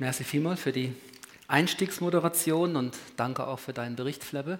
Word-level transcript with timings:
Merci 0.00 0.24
vielmals 0.24 0.62
für 0.62 0.72
die 0.72 0.94
Einstiegsmoderation 1.46 2.74
und 2.74 2.96
danke 3.18 3.46
auch 3.46 3.58
für 3.58 3.74
deinen 3.74 3.96
Bericht, 3.96 4.24
Flebbe. 4.24 4.58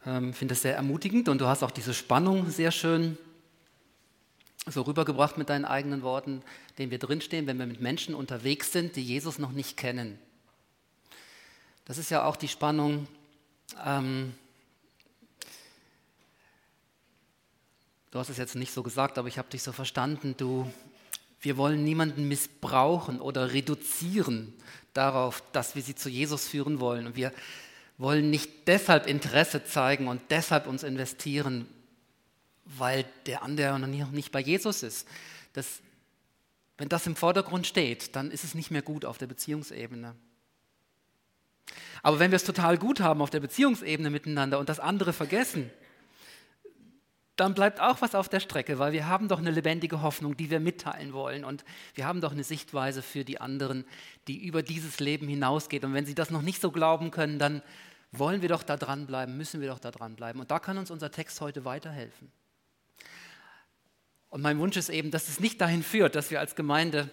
Ich 0.00 0.08
ähm, 0.08 0.34
finde 0.34 0.54
es 0.54 0.62
sehr 0.62 0.74
ermutigend 0.74 1.28
und 1.28 1.40
du 1.40 1.46
hast 1.46 1.62
auch 1.62 1.70
diese 1.70 1.94
Spannung 1.94 2.50
sehr 2.50 2.72
schön 2.72 3.16
so 4.66 4.82
rübergebracht 4.82 5.38
mit 5.38 5.48
deinen 5.48 5.64
eigenen 5.64 6.02
Worten, 6.02 6.42
denen 6.76 6.90
wir 6.90 6.98
drinstehen, 6.98 7.46
wenn 7.46 7.56
wir 7.56 7.66
mit 7.66 7.80
Menschen 7.80 8.16
unterwegs 8.16 8.72
sind, 8.72 8.96
die 8.96 9.04
Jesus 9.04 9.38
noch 9.38 9.52
nicht 9.52 9.76
kennen. 9.76 10.18
Das 11.84 11.96
ist 11.96 12.10
ja 12.10 12.24
auch 12.24 12.34
die 12.34 12.48
Spannung, 12.48 13.06
ähm, 13.86 14.34
du 18.10 18.18
hast 18.18 18.28
es 18.28 18.38
jetzt 18.38 18.56
nicht 18.56 18.74
so 18.74 18.82
gesagt, 18.82 19.18
aber 19.18 19.28
ich 19.28 19.38
habe 19.38 19.50
dich 19.50 19.62
so 19.62 19.70
verstanden, 19.70 20.34
du, 20.36 20.68
wir 21.44 21.58
wollen 21.58 21.84
niemanden 21.84 22.26
missbrauchen 22.26 23.20
oder 23.20 23.52
reduzieren 23.52 24.54
darauf, 24.94 25.42
dass 25.52 25.74
wir 25.74 25.82
sie 25.82 25.94
zu 25.94 26.08
Jesus 26.08 26.48
führen 26.48 26.80
wollen. 26.80 27.06
Und 27.06 27.16
wir 27.16 27.32
wollen 27.98 28.30
nicht 28.30 28.66
deshalb 28.66 29.06
Interesse 29.06 29.62
zeigen 29.64 30.08
und 30.08 30.22
deshalb 30.30 30.66
uns 30.66 30.82
investieren, 30.82 31.68
weil 32.64 33.04
der 33.26 33.42
andere 33.42 33.78
noch 33.78 34.10
nicht 34.10 34.32
bei 34.32 34.40
Jesus 34.40 34.82
ist. 34.82 35.06
Das, 35.52 35.80
wenn 36.78 36.88
das 36.88 37.06
im 37.06 37.14
Vordergrund 37.14 37.66
steht, 37.66 38.16
dann 38.16 38.30
ist 38.30 38.44
es 38.44 38.54
nicht 38.54 38.70
mehr 38.70 38.82
gut 38.82 39.04
auf 39.04 39.18
der 39.18 39.26
Beziehungsebene. 39.26 40.14
Aber 42.02 42.18
wenn 42.18 42.30
wir 42.30 42.36
es 42.36 42.44
total 42.44 42.78
gut 42.78 43.00
haben 43.00 43.20
auf 43.20 43.30
der 43.30 43.40
Beziehungsebene 43.40 44.08
miteinander 44.08 44.58
und 44.58 44.70
das 44.70 44.80
andere 44.80 45.12
vergessen, 45.12 45.70
dann 47.36 47.54
bleibt 47.54 47.80
auch 47.80 48.00
was 48.00 48.14
auf 48.14 48.28
der 48.28 48.40
Strecke, 48.40 48.78
weil 48.78 48.92
wir 48.92 49.08
haben 49.08 49.26
doch 49.26 49.38
eine 49.38 49.50
lebendige 49.50 50.02
Hoffnung, 50.02 50.36
die 50.36 50.50
wir 50.50 50.60
mitteilen 50.60 51.12
wollen 51.12 51.44
und 51.44 51.64
wir 51.94 52.06
haben 52.06 52.20
doch 52.20 52.32
eine 52.32 52.44
Sichtweise 52.44 53.02
für 53.02 53.24
die 53.24 53.40
anderen, 53.40 53.84
die 54.28 54.44
über 54.44 54.62
dieses 54.62 55.00
Leben 55.00 55.26
hinausgeht. 55.26 55.84
Und 55.84 55.94
wenn 55.94 56.06
sie 56.06 56.14
das 56.14 56.30
noch 56.30 56.42
nicht 56.42 56.60
so 56.60 56.70
glauben 56.70 57.10
können, 57.10 57.38
dann 57.40 57.62
wollen 58.12 58.42
wir 58.42 58.48
doch 58.48 58.62
da 58.62 58.76
dranbleiben, 58.76 59.36
müssen 59.36 59.60
wir 59.60 59.68
doch 59.68 59.80
da 59.80 59.90
dranbleiben. 59.90 60.40
Und 60.40 60.52
da 60.52 60.60
kann 60.60 60.78
uns 60.78 60.92
unser 60.92 61.10
Text 61.10 61.40
heute 61.40 61.64
weiterhelfen. 61.64 62.30
Und 64.30 64.40
mein 64.40 64.58
Wunsch 64.58 64.76
ist 64.76 64.88
eben, 64.88 65.10
dass 65.10 65.28
es 65.28 65.40
nicht 65.40 65.60
dahin 65.60 65.82
führt, 65.82 66.14
dass 66.14 66.30
wir 66.30 66.38
als 66.38 66.54
Gemeinde 66.54 67.10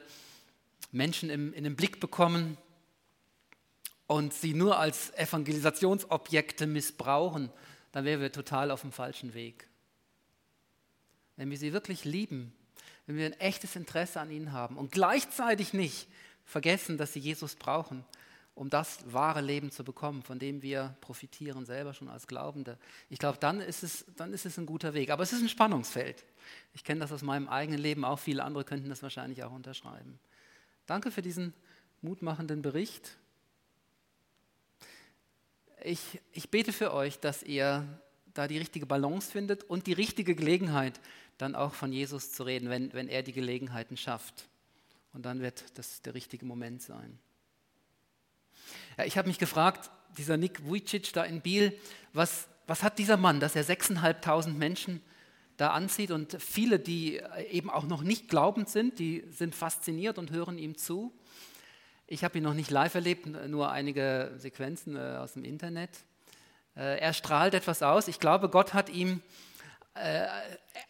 Menschen 0.91 1.29
im, 1.29 1.53
in 1.53 1.63
den 1.63 1.75
Blick 1.75 1.99
bekommen 1.99 2.57
und 4.05 4.33
sie 4.33 4.53
nur 4.53 4.77
als 4.77 5.11
Evangelisationsobjekte 5.15 6.67
missbrauchen, 6.67 7.51
dann 7.91 8.05
wären 8.05 8.21
wir 8.21 8.31
total 8.31 8.69
auf 8.69 8.81
dem 8.81 8.91
falschen 8.91 9.33
Weg. 9.33 9.67
Wenn 11.41 11.49
wir 11.49 11.57
sie 11.57 11.73
wirklich 11.73 12.05
lieben, 12.05 12.53
wenn 13.07 13.17
wir 13.17 13.25
ein 13.25 13.39
echtes 13.39 13.75
Interesse 13.75 14.19
an 14.19 14.29
ihnen 14.29 14.51
haben 14.51 14.77
und 14.77 14.91
gleichzeitig 14.91 15.73
nicht 15.73 16.07
vergessen, 16.45 16.99
dass 16.99 17.13
sie 17.13 17.19
Jesus 17.19 17.55
brauchen, 17.55 18.05
um 18.53 18.69
das 18.69 18.99
wahre 19.11 19.41
Leben 19.41 19.71
zu 19.71 19.83
bekommen, 19.83 20.21
von 20.21 20.37
dem 20.37 20.61
wir 20.61 20.95
profitieren 21.01 21.65
selber 21.65 21.95
schon 21.95 22.09
als 22.09 22.27
Glaubende. 22.27 22.77
Ich 23.09 23.17
glaube, 23.17 23.39
dann 23.39 23.59
ist 23.59 23.81
es, 23.81 24.05
dann 24.17 24.33
ist 24.33 24.45
es 24.45 24.59
ein 24.59 24.67
guter 24.67 24.93
Weg. 24.93 25.09
Aber 25.09 25.23
es 25.23 25.33
ist 25.33 25.41
ein 25.41 25.49
Spannungsfeld. 25.49 26.23
Ich 26.75 26.83
kenne 26.83 26.99
das 26.99 27.11
aus 27.11 27.23
meinem 27.23 27.49
eigenen 27.49 27.79
Leben, 27.79 28.05
auch 28.05 28.19
viele 28.19 28.43
andere 28.43 28.63
könnten 28.63 28.89
das 28.89 29.01
wahrscheinlich 29.01 29.43
auch 29.43 29.51
unterschreiben. 29.51 30.19
Danke 30.85 31.09
für 31.09 31.23
diesen 31.23 31.55
mutmachenden 32.03 32.61
Bericht. 32.61 33.17
Ich, 35.83 36.21
ich 36.33 36.51
bete 36.51 36.71
für 36.71 36.93
euch, 36.93 37.19
dass 37.19 37.41
ihr 37.41 37.83
da 38.33 38.47
die 38.47 38.57
richtige 38.57 38.85
Balance 38.85 39.31
findet 39.31 39.63
und 39.63 39.87
die 39.87 39.93
richtige 39.93 40.35
Gelegenheit, 40.35 40.99
dann 41.41 41.55
auch 41.55 41.73
von 41.73 41.91
Jesus 41.91 42.31
zu 42.31 42.43
reden, 42.43 42.69
wenn, 42.69 42.93
wenn 42.93 43.07
er 43.07 43.23
die 43.23 43.33
Gelegenheiten 43.33 43.97
schafft. 43.97 44.47
Und 45.13 45.25
dann 45.25 45.41
wird 45.41 45.63
das 45.77 46.01
der 46.01 46.13
richtige 46.13 46.45
Moment 46.45 46.81
sein. 46.81 47.19
Ja, 48.97 49.05
ich 49.05 49.17
habe 49.17 49.27
mich 49.27 49.39
gefragt, 49.39 49.89
dieser 50.17 50.37
Nick 50.37 50.65
Vujicic 50.65 51.13
da 51.13 51.23
in 51.23 51.41
Biel, 51.41 51.77
was, 52.13 52.47
was 52.67 52.83
hat 52.83 52.99
dieser 52.99 53.17
Mann, 53.17 53.39
dass 53.39 53.55
er 53.55 53.65
6.500 53.65 54.53
Menschen 54.53 55.01
da 55.57 55.71
anzieht 55.71 56.11
und 56.11 56.41
viele, 56.41 56.79
die 56.79 57.21
eben 57.49 57.69
auch 57.69 57.85
noch 57.85 58.01
nicht 58.01 58.29
glaubend 58.29 58.69
sind, 58.69 58.99
die 58.99 59.23
sind 59.29 59.53
fasziniert 59.55 60.17
und 60.17 60.31
hören 60.31 60.57
ihm 60.57 60.77
zu. 60.77 61.13
Ich 62.07 62.23
habe 62.23 62.37
ihn 62.37 62.43
noch 62.43 62.53
nicht 62.53 62.71
live 62.71 62.95
erlebt, 62.95 63.25
nur 63.25 63.71
einige 63.71 64.33
Sequenzen 64.37 64.95
äh, 64.95 65.17
aus 65.17 65.33
dem 65.33 65.43
Internet. 65.43 65.91
Äh, 66.75 66.99
er 66.99 67.13
strahlt 67.13 67.53
etwas 67.53 67.83
aus. 67.83 68.07
Ich 68.07 68.19
glaube, 68.19 68.49
Gott 68.49 68.73
hat 68.73 68.89
ihm 68.89 69.21
äh, 70.01 70.27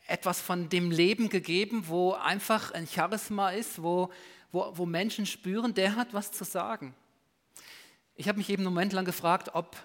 etwas 0.08 0.42
von 0.42 0.70
dem 0.70 0.92
Leben 0.92 1.30
gegeben, 1.30 1.88
wo 1.88 2.14
einfach 2.14 2.72
ein 2.72 2.88
Charisma 2.88 3.52
ist, 3.52 3.82
wo, 3.82 4.12
wo, 4.52 4.72
wo 4.76 4.86
Menschen 4.86 5.26
spüren, 5.26 5.74
der 5.74 5.96
hat 5.96 6.14
was 6.14 6.32
zu 6.32 6.44
sagen. 6.44 6.96
Ich 8.16 8.28
habe 8.28 8.38
mich 8.38 8.50
eben 8.50 8.62
einen 8.64 8.74
Moment 8.74 8.94
lang 8.94 9.06
gefragt, 9.06 9.52
ob 9.54 9.76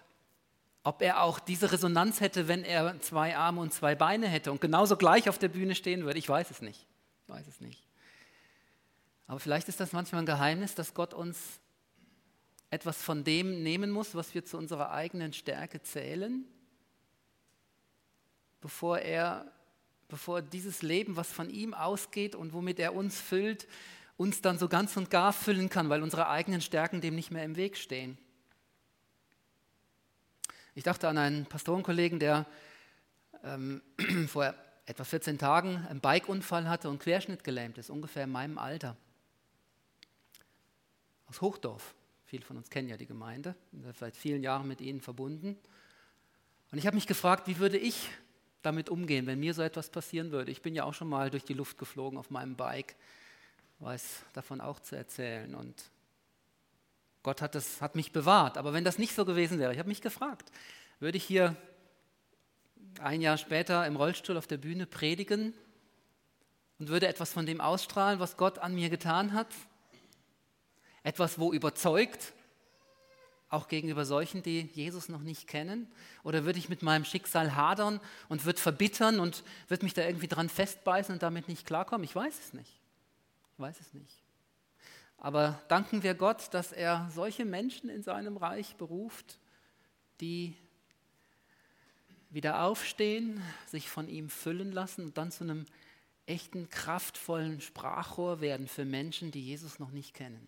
ob 0.86 1.02
er 1.02 1.20
auch 1.20 1.40
diese 1.40 1.72
Resonanz 1.72 2.20
hätte, 2.20 2.46
wenn 2.46 2.62
er 2.62 3.00
zwei 3.00 3.36
Arme 3.36 3.60
und 3.60 3.74
zwei 3.74 3.96
Beine 3.96 4.28
hätte 4.28 4.52
und 4.52 4.60
genauso 4.60 4.96
gleich 4.96 5.28
auf 5.28 5.36
der 5.36 5.48
Bühne 5.48 5.74
stehen 5.74 6.04
würde. 6.04 6.20
Ich 6.20 6.28
weiß 6.28 6.48
es 6.52 6.62
nicht. 6.62 6.86
Ich 7.24 7.28
weiß 7.28 7.44
es 7.48 7.60
nicht. 7.60 7.82
Aber 9.26 9.40
vielleicht 9.40 9.68
ist 9.68 9.80
das 9.80 9.92
manchmal 9.92 10.22
ein 10.22 10.26
Geheimnis, 10.26 10.76
dass 10.76 10.94
Gott 10.94 11.12
uns 11.12 11.58
etwas 12.70 13.02
von 13.02 13.24
dem 13.24 13.64
nehmen 13.64 13.90
muss, 13.90 14.14
was 14.14 14.32
wir 14.32 14.44
zu 14.44 14.58
unserer 14.58 14.92
eigenen 14.92 15.32
Stärke 15.32 15.82
zählen, 15.82 16.44
bevor 18.66 18.98
er, 18.98 19.46
bevor 20.08 20.42
dieses 20.42 20.82
Leben, 20.82 21.14
was 21.14 21.32
von 21.32 21.50
ihm 21.50 21.72
ausgeht 21.72 22.34
und 22.34 22.52
womit 22.52 22.80
er 22.80 22.96
uns 22.96 23.20
füllt, 23.20 23.68
uns 24.16 24.42
dann 24.42 24.58
so 24.58 24.66
ganz 24.66 24.96
und 24.96 25.08
gar 25.08 25.32
füllen 25.32 25.68
kann, 25.68 25.88
weil 25.88 26.02
unsere 26.02 26.28
eigenen 26.28 26.60
Stärken 26.60 27.00
dem 27.00 27.14
nicht 27.14 27.30
mehr 27.30 27.44
im 27.44 27.54
Weg 27.54 27.76
stehen. 27.76 28.18
Ich 30.74 30.82
dachte 30.82 31.06
an 31.08 31.16
einen 31.16 31.46
Pastorenkollegen, 31.46 32.18
der 32.18 32.44
ähm, 33.44 33.82
vor 34.26 34.52
etwa 34.84 35.04
14 35.04 35.38
Tagen 35.38 35.86
einen 35.88 36.00
Bikeunfall 36.00 36.68
hatte 36.68 36.90
und 36.90 36.98
Querschnitt 36.98 37.44
gelähmt 37.44 37.78
ist, 37.78 37.88
ungefähr 37.88 38.24
in 38.24 38.32
meinem 38.32 38.58
Alter. 38.58 38.96
Aus 41.28 41.40
Hochdorf. 41.40 41.94
Viele 42.24 42.44
von 42.44 42.56
uns 42.56 42.68
kennen 42.68 42.88
ja 42.88 42.96
die 42.96 43.06
Gemeinde, 43.06 43.54
seit 43.96 44.16
vielen 44.16 44.42
Jahren 44.42 44.66
mit 44.66 44.80
ihnen 44.80 45.00
verbunden. 45.00 45.56
Und 46.72 46.78
ich 46.78 46.86
habe 46.88 46.96
mich 46.96 47.06
gefragt, 47.06 47.46
wie 47.46 47.58
würde 47.58 47.78
ich 47.78 48.10
damit 48.66 48.90
umgehen, 48.90 49.26
wenn 49.26 49.38
mir 49.38 49.54
so 49.54 49.62
etwas 49.62 49.88
passieren 49.88 50.32
würde. 50.32 50.50
Ich 50.50 50.60
bin 50.60 50.74
ja 50.74 50.84
auch 50.84 50.92
schon 50.92 51.08
mal 51.08 51.30
durch 51.30 51.44
die 51.44 51.54
Luft 51.54 51.78
geflogen 51.78 52.18
auf 52.18 52.30
meinem 52.30 52.56
Bike, 52.56 52.96
weiß 53.78 54.24
davon 54.32 54.60
auch 54.60 54.80
zu 54.80 54.96
erzählen. 54.96 55.54
Und 55.54 55.84
Gott 57.22 57.40
hat, 57.40 57.54
das, 57.54 57.80
hat 57.80 57.94
mich 57.94 58.12
bewahrt. 58.12 58.58
Aber 58.58 58.72
wenn 58.72 58.84
das 58.84 58.98
nicht 58.98 59.14
so 59.14 59.24
gewesen 59.24 59.58
wäre, 59.58 59.72
ich 59.72 59.78
habe 59.78 59.88
mich 59.88 60.02
gefragt, 60.02 60.50
würde 60.98 61.16
ich 61.16 61.24
hier 61.24 61.56
ein 63.00 63.20
Jahr 63.20 63.38
später 63.38 63.86
im 63.86 63.96
Rollstuhl 63.96 64.36
auf 64.36 64.48
der 64.48 64.58
Bühne 64.58 64.86
predigen 64.86 65.54
und 66.78 66.88
würde 66.88 67.06
etwas 67.06 67.32
von 67.32 67.46
dem 67.46 67.60
ausstrahlen, 67.60 68.18
was 68.18 68.36
Gott 68.36 68.58
an 68.58 68.74
mir 68.74 68.90
getan 68.90 69.32
hat? 69.32 69.48
Etwas, 71.04 71.38
wo 71.38 71.52
überzeugt, 71.52 72.32
auch 73.48 73.68
gegenüber 73.68 74.04
solchen, 74.04 74.42
die 74.42 74.62
Jesus 74.72 75.08
noch 75.08 75.22
nicht 75.22 75.46
kennen? 75.46 75.90
Oder 76.24 76.44
würde 76.44 76.58
ich 76.58 76.68
mit 76.68 76.82
meinem 76.82 77.04
Schicksal 77.04 77.54
hadern 77.54 78.00
und 78.28 78.44
würde 78.44 78.60
verbittern 78.60 79.20
und 79.20 79.44
würde 79.68 79.84
mich 79.84 79.94
da 79.94 80.02
irgendwie 80.04 80.28
dran 80.28 80.48
festbeißen 80.48 81.12
und 81.12 81.22
damit 81.22 81.48
nicht 81.48 81.66
klarkommen? 81.66 82.04
Ich 82.04 82.14
weiß 82.14 82.38
es 82.38 82.52
nicht. 82.52 82.80
Ich 83.52 83.60
weiß 83.60 83.80
es 83.80 83.94
nicht. 83.94 84.22
Aber 85.18 85.60
danken 85.68 86.02
wir 86.02 86.14
Gott, 86.14 86.52
dass 86.52 86.72
er 86.72 87.08
solche 87.14 87.44
Menschen 87.44 87.88
in 87.88 88.02
seinem 88.02 88.36
Reich 88.36 88.76
beruft, 88.76 89.38
die 90.20 90.54
wieder 92.30 92.62
aufstehen, 92.64 93.42
sich 93.66 93.88
von 93.88 94.08
ihm 94.08 94.28
füllen 94.28 94.72
lassen 94.72 95.06
und 95.06 95.18
dann 95.18 95.30
zu 95.30 95.44
einem 95.44 95.64
echten, 96.26 96.68
kraftvollen 96.68 97.60
Sprachrohr 97.60 98.40
werden 98.40 98.66
für 98.66 98.84
Menschen, 98.84 99.30
die 99.30 99.42
Jesus 99.42 99.78
noch 99.78 99.90
nicht 99.90 100.12
kennen. 100.12 100.46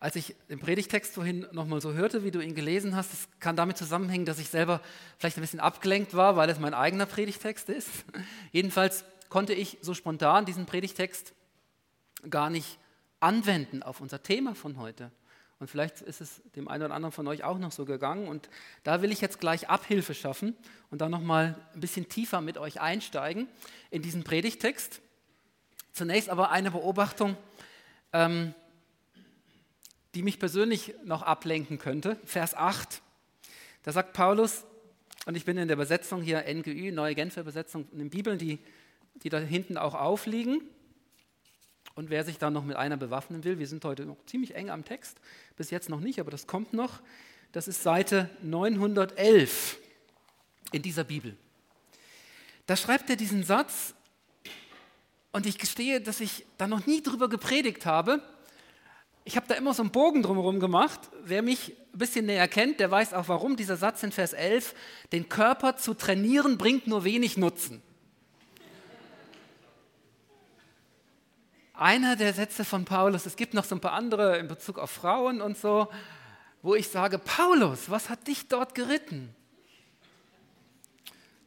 Als 0.00 0.16
ich 0.16 0.34
den 0.48 0.58
Predigtext 0.58 1.12
vorhin 1.12 1.46
nochmal 1.52 1.82
so 1.82 1.92
hörte, 1.92 2.24
wie 2.24 2.30
du 2.30 2.40
ihn 2.40 2.54
gelesen 2.54 2.96
hast, 2.96 3.12
das 3.12 3.28
kann 3.38 3.54
damit 3.54 3.76
zusammenhängen, 3.76 4.24
dass 4.24 4.38
ich 4.38 4.48
selber 4.48 4.80
vielleicht 5.18 5.36
ein 5.36 5.42
bisschen 5.42 5.60
abgelenkt 5.60 6.14
war, 6.14 6.36
weil 6.36 6.48
es 6.48 6.58
mein 6.58 6.72
eigener 6.72 7.04
Predigtext 7.04 7.68
ist. 7.68 7.90
Jedenfalls 8.50 9.04
konnte 9.28 9.52
ich 9.52 9.76
so 9.82 9.92
spontan 9.92 10.46
diesen 10.46 10.64
Predigtext 10.64 11.34
gar 12.30 12.48
nicht 12.48 12.78
anwenden 13.20 13.82
auf 13.82 14.00
unser 14.00 14.22
Thema 14.22 14.54
von 14.54 14.78
heute. 14.78 15.10
Und 15.58 15.68
vielleicht 15.68 16.00
ist 16.00 16.22
es 16.22 16.40
dem 16.56 16.68
einen 16.68 16.84
oder 16.84 16.94
anderen 16.94 17.12
von 17.12 17.28
euch 17.28 17.44
auch 17.44 17.58
noch 17.58 17.70
so 17.70 17.84
gegangen. 17.84 18.26
Und 18.26 18.48
da 18.82 19.02
will 19.02 19.12
ich 19.12 19.20
jetzt 19.20 19.38
gleich 19.38 19.68
Abhilfe 19.68 20.14
schaffen 20.14 20.56
und 20.90 21.02
da 21.02 21.10
nochmal 21.10 21.54
ein 21.74 21.80
bisschen 21.80 22.08
tiefer 22.08 22.40
mit 22.40 22.56
euch 22.56 22.80
einsteigen 22.80 23.46
in 23.90 24.00
diesen 24.00 24.24
Predigtext. 24.24 25.02
Zunächst 25.92 26.30
aber 26.30 26.50
eine 26.50 26.70
Beobachtung, 26.70 27.36
ähm, 28.14 28.54
die 30.14 30.22
mich 30.22 30.38
persönlich 30.38 30.94
noch 31.04 31.22
ablenken 31.22 31.78
könnte. 31.78 32.18
Vers 32.24 32.54
8. 32.54 33.02
Da 33.82 33.92
sagt 33.92 34.12
Paulus, 34.12 34.64
und 35.26 35.36
ich 35.36 35.44
bin 35.44 35.56
in 35.58 35.68
der 35.68 35.76
Übersetzung 35.76 36.22
hier 36.22 36.44
NGÜ, 36.52 36.92
Neue 36.92 37.14
Genfer 37.14 37.42
Übersetzung, 37.42 37.86
in 37.92 37.98
den 37.98 38.10
Bibeln, 38.10 38.38
die 38.38 38.58
die 39.22 39.28
da 39.28 39.38
hinten 39.38 39.76
auch 39.76 39.94
aufliegen. 39.94 40.62
Und 41.94 42.10
wer 42.10 42.24
sich 42.24 42.38
da 42.38 42.50
noch 42.50 42.64
mit 42.64 42.76
einer 42.76 42.96
bewaffnen 42.96 43.44
will, 43.44 43.58
wir 43.58 43.66
sind 43.66 43.84
heute 43.84 44.06
noch 44.06 44.24
ziemlich 44.26 44.54
eng 44.54 44.70
am 44.70 44.84
Text, 44.84 45.18
bis 45.56 45.70
jetzt 45.70 45.88
noch 45.88 46.00
nicht, 46.00 46.20
aber 46.20 46.30
das 46.30 46.46
kommt 46.46 46.72
noch. 46.72 47.00
Das 47.52 47.68
ist 47.68 47.82
Seite 47.82 48.30
911 48.42 49.76
in 50.72 50.82
dieser 50.82 51.04
Bibel. 51.04 51.36
Da 52.66 52.76
schreibt 52.76 53.10
er 53.10 53.16
diesen 53.16 53.42
Satz, 53.42 53.94
und 55.32 55.46
ich 55.46 55.58
gestehe, 55.58 56.00
dass 56.00 56.20
ich 56.20 56.44
da 56.58 56.66
noch 56.66 56.86
nie 56.86 57.02
drüber 57.02 57.28
gepredigt 57.28 57.86
habe. 57.86 58.20
Ich 59.30 59.36
habe 59.36 59.46
da 59.46 59.54
immer 59.54 59.72
so 59.74 59.82
einen 59.82 59.92
Bogen 59.92 60.24
drumherum 60.24 60.58
gemacht. 60.58 60.98
Wer 61.22 61.42
mich 61.42 61.76
ein 61.94 61.98
bisschen 62.00 62.26
näher 62.26 62.48
kennt, 62.48 62.80
der 62.80 62.90
weiß 62.90 63.14
auch 63.14 63.28
warum. 63.28 63.54
Dieser 63.54 63.76
Satz 63.76 64.02
in 64.02 64.10
Vers 64.10 64.32
11, 64.32 64.74
den 65.12 65.28
Körper 65.28 65.76
zu 65.76 65.94
trainieren, 65.94 66.58
bringt 66.58 66.88
nur 66.88 67.04
wenig 67.04 67.36
Nutzen. 67.36 67.80
Einer 71.74 72.16
der 72.16 72.34
Sätze 72.34 72.64
von 72.64 72.84
Paulus, 72.84 73.24
es 73.24 73.36
gibt 73.36 73.54
noch 73.54 73.62
so 73.62 73.76
ein 73.76 73.80
paar 73.80 73.92
andere 73.92 74.36
in 74.38 74.48
Bezug 74.48 74.80
auf 74.80 74.90
Frauen 74.90 75.40
und 75.40 75.56
so, 75.56 75.86
wo 76.62 76.74
ich 76.74 76.88
sage, 76.88 77.20
Paulus, 77.20 77.88
was 77.88 78.10
hat 78.10 78.26
dich 78.26 78.48
dort 78.48 78.74
geritten? 78.74 79.32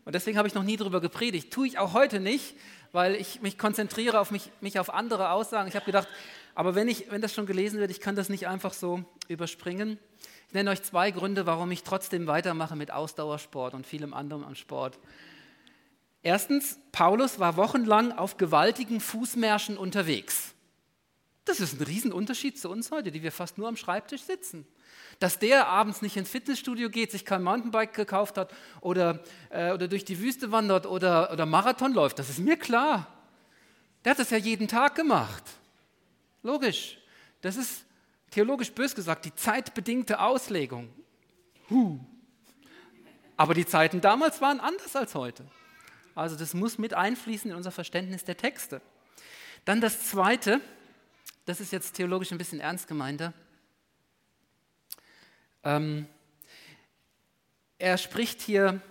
Und 0.05 0.15
deswegen 0.15 0.37
habe 0.37 0.47
ich 0.47 0.53
noch 0.53 0.63
nie 0.63 0.77
darüber 0.77 1.01
gepredigt. 1.01 1.51
Tue 1.51 1.67
ich 1.67 1.79
auch 1.79 1.91
heute 1.91 2.21
nicht, 2.21 2.55
weil 2.93 3.15
ich 3.15 3.41
mich 3.41 3.57
konzentriere 3.57 4.21
auf 4.21 4.31
mich, 4.31 4.51
mich 4.61 4.79
auf 4.79 4.93
andere 4.93 5.31
Aussagen. 5.31 5.67
Ich 5.67 5.75
habe 5.75 5.85
gedacht, 5.85 6.07
aber 6.55 6.75
wenn, 6.75 6.87
ich, 6.87 7.09
wenn 7.09 7.21
das 7.21 7.33
schon 7.33 7.45
gelesen 7.45 7.79
wird, 7.79 7.91
ich 7.91 7.99
kann 7.99 8.15
das 8.15 8.29
nicht 8.29 8.47
einfach 8.47 8.73
so 8.73 9.03
überspringen. 9.27 9.97
Ich 10.47 10.53
nenne 10.53 10.69
euch 10.69 10.83
zwei 10.83 11.09
Gründe, 11.11 11.45
warum 11.45 11.71
ich 11.71 11.83
trotzdem 11.83 12.27
weitermache 12.27 12.75
mit 12.75 12.91
Ausdauersport 12.91 13.73
und 13.73 13.87
vielem 13.87 14.13
anderen 14.13 14.43
an 14.43 14.55
Sport. 14.55 14.99
Erstens, 16.21 16.79
Paulus 16.91 17.39
war 17.39 17.57
wochenlang 17.57 18.11
auf 18.11 18.37
gewaltigen 18.37 19.01
Fußmärschen 19.01 19.77
unterwegs. 19.77 20.53
Das 21.45 21.59
ist 21.59 21.79
ein 21.79 21.83
Riesenunterschied 21.83 22.57
zu 22.57 22.69
uns 22.69 22.91
heute, 22.91 23.11
die 23.11 23.23
wir 23.23 23.31
fast 23.31 23.57
nur 23.57 23.67
am 23.67 23.75
Schreibtisch 23.75 24.21
sitzen. 24.21 24.65
Dass 25.19 25.39
der 25.39 25.67
abends 25.67 26.01
nicht 26.01 26.15
ins 26.15 26.29
Fitnessstudio 26.29 26.89
geht, 26.89 27.11
sich 27.11 27.25
kein 27.25 27.43
Mountainbike 27.43 27.93
gekauft 27.93 28.37
hat 28.37 28.53
oder, 28.79 29.23
äh, 29.49 29.73
oder 29.73 29.87
durch 29.87 30.05
die 30.05 30.19
Wüste 30.19 30.51
wandert 30.51 30.85
oder, 30.85 31.31
oder 31.33 31.45
Marathon 31.45 31.93
läuft, 31.93 32.19
das 32.19 32.29
ist 32.29 32.39
mir 32.39 32.57
klar. 32.57 33.07
Der 34.05 34.11
hat 34.11 34.19
das 34.19 34.29
ja 34.29 34.37
jeden 34.37 34.67
Tag 34.67 34.95
gemacht. 34.95 35.43
Logisch. 36.43 36.97
Das 37.41 37.55
ist 37.55 37.85
theologisch 38.29 38.71
bös 38.71 38.93
gesagt 38.93 39.25
die 39.25 39.33
zeitbedingte 39.33 40.19
Auslegung. 40.19 40.93
Huh. 41.69 41.99
Aber 43.35 43.53
die 43.53 43.65
Zeiten 43.65 44.01
damals 44.01 44.41
waren 44.41 44.59
anders 44.59 44.95
als 44.95 45.15
heute. 45.15 45.45
Also 46.15 46.35
das 46.35 46.53
muss 46.53 46.77
mit 46.77 46.93
einfließen 46.93 47.49
in 47.49 47.57
unser 47.57 47.71
Verständnis 47.71 48.23
der 48.23 48.37
Texte. 48.37 48.81
Dann 49.65 49.81
das 49.81 50.07
Zweite, 50.07 50.61
das 51.45 51.59
ist 51.59 51.71
jetzt 51.71 51.93
theologisch 51.93 52.31
ein 52.31 52.37
bisschen 52.37 52.59
ernst 52.59 52.87
gemeinter. 52.87 53.33
Ähm, 55.63 56.07
er 57.79 57.97
spricht 57.97 58.41
hier 58.41 58.81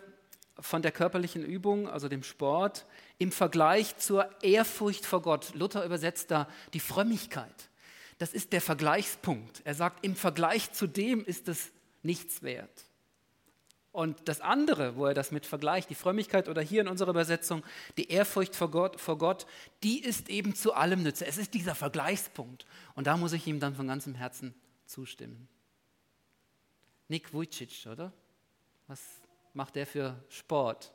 von 0.59 0.83
der 0.83 0.93
körperlichen 0.93 1.45
Übung, 1.45 1.89
also 1.89 2.09
dem 2.09 2.23
Sport, 2.23 2.87
im 3.23 3.31
Vergleich 3.31 3.97
zur 3.99 4.29
Ehrfurcht 4.43 5.07
vor 5.07 5.23
Gott. 5.23 5.55
Luther 5.55 5.85
übersetzt 5.85 6.33
da 6.33 6.49
die 6.75 6.81
Frömmigkeit. 6.81 7.71
Das 8.19 8.35
ist 8.35 8.53
der 8.53 8.61
Vergleichspunkt. 8.61 9.63
Er 9.65 9.75
sagt, 9.75 10.05
im 10.05 10.17
Vergleich 10.17 10.73
zu 10.73 10.89
dem 10.89 11.25
ist 11.25 11.47
es 11.47 11.71
nichts 12.03 12.43
wert. 12.43 12.85
Und 13.93 14.29
das 14.29 14.41
andere, 14.41 14.97
wo 14.97 15.07
er 15.07 15.15
das 15.15 15.31
mit 15.31 15.47
vergleicht, 15.47 15.89
die 15.89 15.95
Frömmigkeit 15.95 16.49
oder 16.49 16.63
hier 16.63 16.81
in 16.81 16.89
unserer 16.89 17.11
Übersetzung, 17.11 17.63
die 17.97 18.11
Ehrfurcht 18.11 18.57
vor 18.57 18.71
Gott, 18.71 19.01
vor 19.01 19.19
Gott, 19.19 19.47
die 19.85 20.03
ist 20.03 20.29
eben 20.29 20.57
zu 20.57 20.73
allem 20.73 21.05
Nütze. 21.05 21.25
Es 21.25 21.39
ist 21.39 21.55
dieser 21.55 21.77
Vergleichspunkt. 21.77 22.67
Und 22.95 23.07
da 23.07 23.17
muss 23.17 23.35
ich 23.35 23.47
ihm 23.47 23.61
dann 23.61 23.77
von 23.77 23.87
ganzem 23.87 24.17
Herzen 24.17 24.53
zustimmen. 24.87 25.47
Nick 27.07 27.33
Vujicic, 27.33 27.87
oder? 27.87 28.13
Was 28.89 29.01
macht 29.55 29.77
der 29.77 29.87
für 29.87 30.25
Sport? 30.29 30.93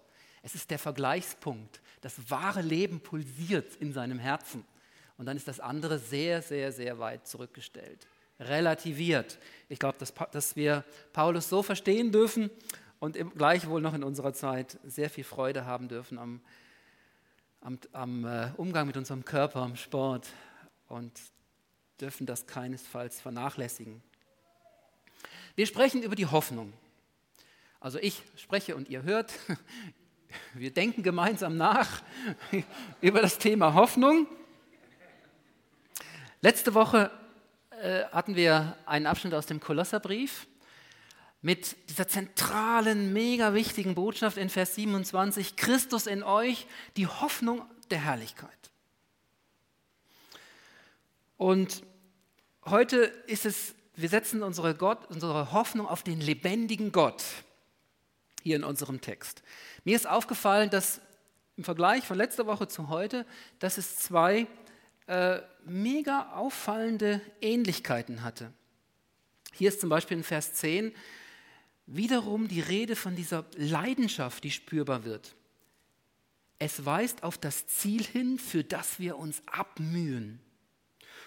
Es 0.47 0.55
ist 0.55 0.71
der 0.71 0.79
Vergleichspunkt. 0.79 1.81
Das 1.99 2.31
wahre 2.31 2.61
Leben 2.61 3.01
pulsiert 3.01 3.75
in 3.81 3.91
seinem 3.91 4.17
Herzen. 4.17 4.63
Und 5.17 5.25
dann 5.25 5.35
ist 5.35 5.49
das 5.49 5.59
andere 5.59 5.99
sehr, 5.99 6.41
sehr, 6.41 6.71
sehr 6.71 6.99
weit 6.99 7.27
zurückgestellt. 7.27 8.07
Relativiert. 8.39 9.39
Ich 9.67 9.77
glaube, 9.77 9.97
dass, 9.99 10.13
dass 10.31 10.55
wir 10.55 10.85
Paulus 11.11 11.49
so 11.49 11.63
verstehen 11.63 12.13
dürfen 12.13 12.49
und 13.01 13.17
gleichwohl 13.35 13.81
noch 13.81 13.93
in 13.93 14.05
unserer 14.05 14.31
Zeit 14.31 14.79
sehr 14.85 15.09
viel 15.09 15.25
Freude 15.25 15.65
haben 15.65 15.89
dürfen 15.89 16.17
am, 16.17 16.39
am, 17.59 17.77
am 17.91 18.23
äh, 18.23 18.49
Umgang 18.55 18.87
mit 18.87 18.95
unserem 18.95 19.25
Körper, 19.25 19.59
am 19.59 19.75
Sport 19.75 20.29
und 20.87 21.11
dürfen 21.99 22.25
das 22.25 22.47
keinesfalls 22.47 23.19
vernachlässigen. 23.19 24.01
Wir 25.55 25.65
sprechen 25.65 26.03
über 26.03 26.15
die 26.15 26.27
Hoffnung. 26.27 26.71
Also 27.81 27.99
ich 27.99 28.23
spreche 28.37 28.77
und 28.77 28.87
ihr 28.87 29.03
hört. 29.03 29.33
Wir 30.53 30.71
denken 30.71 31.03
gemeinsam 31.03 31.57
nach 31.57 32.01
über 33.01 33.21
das 33.21 33.37
Thema 33.37 33.73
Hoffnung. 33.73 34.27
Letzte 36.41 36.73
Woche 36.73 37.11
äh, 37.81 38.03
hatten 38.05 38.35
wir 38.35 38.77
einen 38.85 39.07
Abschnitt 39.07 39.33
aus 39.33 39.45
dem 39.45 39.59
Kolosserbrief 39.59 40.47
mit 41.41 41.75
dieser 41.89 42.07
zentralen, 42.07 43.13
mega 43.13 43.53
wichtigen 43.53 43.95
Botschaft 43.95 44.37
in 44.37 44.49
Vers 44.49 44.75
27, 44.75 45.55
Christus 45.55 46.07
in 46.07 46.23
euch, 46.23 46.67
die 46.97 47.07
Hoffnung 47.07 47.63
der 47.89 47.99
Herrlichkeit. 47.99 48.49
Und 51.37 51.83
heute 52.65 52.97
ist 53.27 53.45
es 53.45 53.75
wir 53.97 54.09
setzen 54.09 54.43
unsere, 54.43 54.75
Gott, 54.75 55.07
unsere 55.09 55.51
Hoffnung 55.51 55.87
auf 55.87 56.03
den 56.03 56.21
lebendigen 56.21 56.91
Gott 56.91 57.23
hier 58.43 58.55
in 58.55 58.63
unserem 58.63 59.01
Text. 59.01 59.43
Mir 59.83 59.95
ist 59.95 60.07
aufgefallen, 60.07 60.69
dass 60.69 61.01
im 61.57 61.63
Vergleich 61.63 62.03
von 62.03 62.17
letzter 62.17 62.45
Woche 62.45 62.67
zu 62.67 62.89
heute, 62.89 63.25
dass 63.59 63.77
es 63.77 63.97
zwei 63.97 64.47
äh, 65.07 65.39
mega 65.65 66.33
auffallende 66.33 67.21
Ähnlichkeiten 67.41 68.23
hatte. 68.23 68.53
Hier 69.53 69.69
ist 69.69 69.81
zum 69.81 69.89
Beispiel 69.89 70.17
in 70.17 70.23
Vers 70.23 70.53
10 70.53 70.93
wiederum 71.87 72.47
die 72.47 72.61
Rede 72.61 72.95
von 72.95 73.15
dieser 73.15 73.45
Leidenschaft, 73.55 74.43
die 74.43 74.51
spürbar 74.51 75.03
wird. 75.03 75.35
Es 76.59 76.85
weist 76.85 77.23
auf 77.23 77.37
das 77.37 77.67
Ziel 77.67 78.03
hin, 78.03 78.39
für 78.39 78.63
das 78.63 78.99
wir 78.99 79.17
uns 79.17 79.41
abmühen 79.45 80.39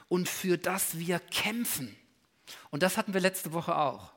und 0.09 0.29
für 0.29 0.59
das 0.59 0.99
wir 0.99 1.19
kämpfen. 1.19 1.97
Und 2.71 2.83
das 2.83 2.97
hatten 2.97 3.15
wir 3.15 3.21
letzte 3.21 3.53
Woche 3.53 3.77
auch. 3.77 4.13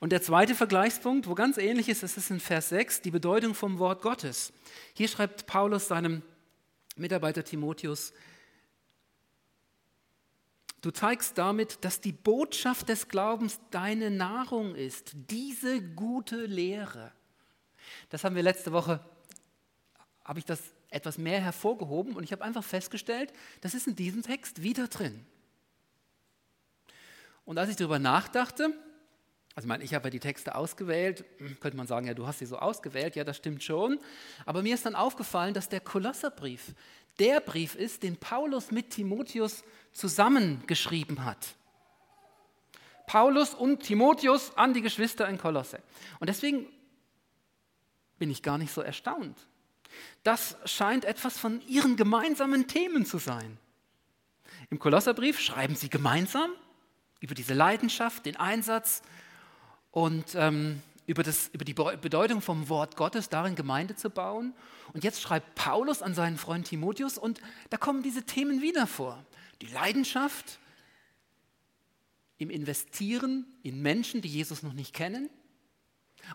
Und 0.00 0.10
der 0.10 0.22
zweite 0.22 0.54
Vergleichspunkt, 0.54 1.28
wo 1.28 1.34
ganz 1.34 1.56
ähnlich 1.56 1.88
ist, 1.88 2.02
das 2.02 2.16
ist 2.16 2.30
in 2.30 2.40
Vers 2.40 2.70
6, 2.70 3.02
die 3.02 3.10
Bedeutung 3.10 3.54
vom 3.54 3.78
Wort 3.78 4.02
Gottes. 4.02 4.52
Hier 4.94 5.08
schreibt 5.08 5.46
Paulus 5.46 5.88
seinem 5.88 6.22
Mitarbeiter 6.96 7.44
Timotheus, 7.44 8.12
du 10.80 10.90
zeigst 10.90 11.38
damit, 11.38 11.84
dass 11.84 12.00
die 12.00 12.12
Botschaft 12.12 12.88
des 12.88 13.08
Glaubens 13.08 13.58
deine 13.70 14.10
Nahrung 14.10 14.74
ist, 14.74 15.12
diese 15.14 15.80
gute 15.80 16.44
Lehre. 16.46 17.12
Das 18.10 18.24
haben 18.24 18.36
wir 18.36 18.42
letzte 18.42 18.72
Woche, 18.72 19.00
habe 20.24 20.38
ich 20.38 20.44
das 20.44 20.60
etwas 20.90 21.18
mehr 21.18 21.40
hervorgehoben 21.40 22.14
und 22.14 22.22
ich 22.22 22.32
habe 22.32 22.44
einfach 22.44 22.62
festgestellt, 22.62 23.32
das 23.60 23.74
ist 23.74 23.86
in 23.86 23.96
diesem 23.96 24.22
Text 24.22 24.62
wieder 24.62 24.86
drin. 24.88 25.26
Und 27.44 27.58
als 27.58 27.70
ich 27.70 27.76
darüber 27.76 27.98
nachdachte, 27.98 28.72
also 29.54 29.66
ich 29.66 29.68
meine, 29.68 29.84
ich 29.84 29.94
habe 29.94 30.06
ja 30.06 30.10
die 30.10 30.20
Texte 30.20 30.54
ausgewählt, 30.54 31.24
hm, 31.38 31.60
könnte 31.60 31.76
man 31.76 31.86
sagen, 31.86 32.06
ja, 32.06 32.14
du 32.14 32.26
hast 32.26 32.40
sie 32.40 32.46
so 32.46 32.58
ausgewählt, 32.58 33.14
ja, 33.14 33.22
das 33.22 33.36
stimmt 33.36 33.62
schon. 33.62 34.00
Aber 34.46 34.62
mir 34.62 34.74
ist 34.74 34.84
dann 34.84 34.96
aufgefallen, 34.96 35.54
dass 35.54 35.68
der 35.68 35.80
Kolosserbrief 35.80 36.74
der 37.20 37.40
Brief 37.40 37.76
ist, 37.76 38.02
den 38.02 38.16
Paulus 38.16 38.72
mit 38.72 38.90
Timotheus 38.90 39.62
zusammengeschrieben 39.92 41.24
hat. 41.24 41.54
Paulus 43.06 43.54
und 43.54 43.82
Timotheus 43.84 44.56
an 44.56 44.74
die 44.74 44.82
Geschwister 44.82 45.28
in 45.28 45.38
Kolosse. 45.38 45.80
Und 46.18 46.28
deswegen 46.28 46.66
bin 48.18 48.30
ich 48.30 48.42
gar 48.42 48.58
nicht 48.58 48.72
so 48.72 48.80
erstaunt. 48.80 49.38
Das 50.24 50.56
scheint 50.64 51.04
etwas 51.04 51.38
von 51.38 51.60
ihren 51.68 51.96
gemeinsamen 51.96 52.66
Themen 52.66 53.06
zu 53.06 53.18
sein. 53.18 53.58
Im 54.70 54.80
Kolosserbrief 54.80 55.38
schreiben 55.38 55.76
sie 55.76 55.90
gemeinsam 55.90 56.50
über 57.20 57.34
diese 57.34 57.54
Leidenschaft, 57.54 58.26
den 58.26 58.36
Einsatz 58.36 59.02
und 59.94 60.34
ähm, 60.34 60.82
über, 61.06 61.22
das, 61.22 61.50
über 61.52 61.64
die 61.64 61.72
Bedeutung 61.72 62.40
vom 62.40 62.68
Wort 62.68 62.96
Gottes, 62.96 63.28
darin 63.28 63.54
Gemeinde 63.54 63.94
zu 63.94 64.10
bauen. 64.10 64.52
Und 64.92 65.04
jetzt 65.04 65.22
schreibt 65.22 65.54
Paulus 65.54 66.02
an 66.02 66.14
seinen 66.14 66.36
Freund 66.36 66.66
Timotheus 66.66 67.16
und 67.16 67.40
da 67.70 67.76
kommen 67.76 68.02
diese 68.02 68.24
Themen 68.24 68.60
wieder 68.60 68.88
vor. 68.88 69.24
Die 69.62 69.66
Leidenschaft 69.66 70.58
im 72.38 72.50
Investieren 72.50 73.46
in 73.62 73.82
Menschen, 73.82 74.20
die 74.20 74.28
Jesus 74.28 74.64
noch 74.64 74.72
nicht 74.72 74.94
kennen 74.94 75.30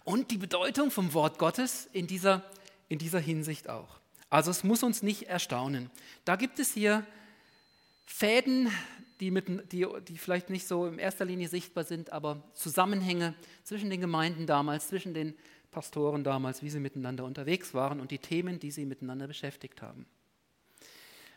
und 0.06 0.32
die 0.32 0.38
Bedeutung 0.38 0.90
vom 0.90 1.14
Wort 1.14 1.38
Gottes 1.38 1.90
in 1.92 2.08
dieser, 2.08 2.50
in 2.88 2.98
dieser 2.98 3.20
Hinsicht 3.20 3.68
auch. 3.68 4.00
Also 4.30 4.52
es 4.52 4.64
muss 4.64 4.84
uns 4.84 5.04
nicht 5.04 5.24
erstaunen. 5.24 5.92
Da 6.24 6.38
gibt 6.38 6.60
es 6.60 6.72
hier 6.72 7.06
Fäden, 8.06 8.72
die, 9.20 9.32
mit, 9.32 9.72
die, 9.72 9.86
die 10.08 10.18
vielleicht 10.18 10.50
nicht 10.50 10.68
so 10.68 10.88
in 10.88 11.00
erster 11.00 11.26
Linie 11.26 11.50
sichtbar 11.50 11.84
sind, 11.84 12.12
aber 12.14 12.44
Zusammenhänge 12.54 13.34
zwischen 13.64 13.90
den 13.90 14.02
Gemeinden 14.02 14.48
damals, 14.48 14.88
zwischen 14.88 15.14
den 15.14 15.36
Pastoren 15.72 16.24
damals, 16.24 16.64
wie 16.64 16.70
sie 16.70 16.80
miteinander 16.80 17.26
unterwegs 17.26 17.74
waren 17.74 18.00
und 18.00 18.12
die 18.12 18.18
Themen, 18.18 18.60
die 18.60 18.72
sie 18.72 18.86
miteinander 18.86 19.28
beschäftigt 19.28 19.82
haben. 19.82 20.06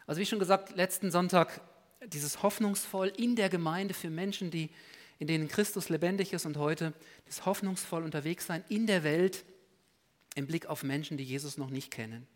Also 0.06 0.20
wie 0.20 0.26
schon 0.26 0.38
gesagt, 0.38 0.74
letzten 0.76 1.10
Sonntag 1.10 1.60
dieses 2.06 2.42
hoffnungsvoll 2.42 3.12
in 3.16 3.36
der 3.36 3.48
Gemeinde 3.48 3.94
für 3.94 4.10
Menschen, 4.10 4.50
die, 4.50 4.70
in 5.18 5.26
denen 5.26 5.48
Christus 5.48 5.88
lebendig 5.88 6.32
ist 6.32 6.46
und 6.46 6.56
heute 6.56 6.92
das 7.26 7.46
hoffnungsvoll 7.46 8.02
unterwegs 8.02 8.46
sein 8.46 8.64
in 8.68 8.86
der 8.86 9.04
Welt 9.04 9.44
im 10.34 10.46
Blick 10.46 10.66
auf 10.66 10.82
Menschen, 10.82 11.16
die 11.16 11.24
Jesus 11.24 11.58
noch 11.58 11.70
nicht 11.70 11.90
kennen. 11.90 12.26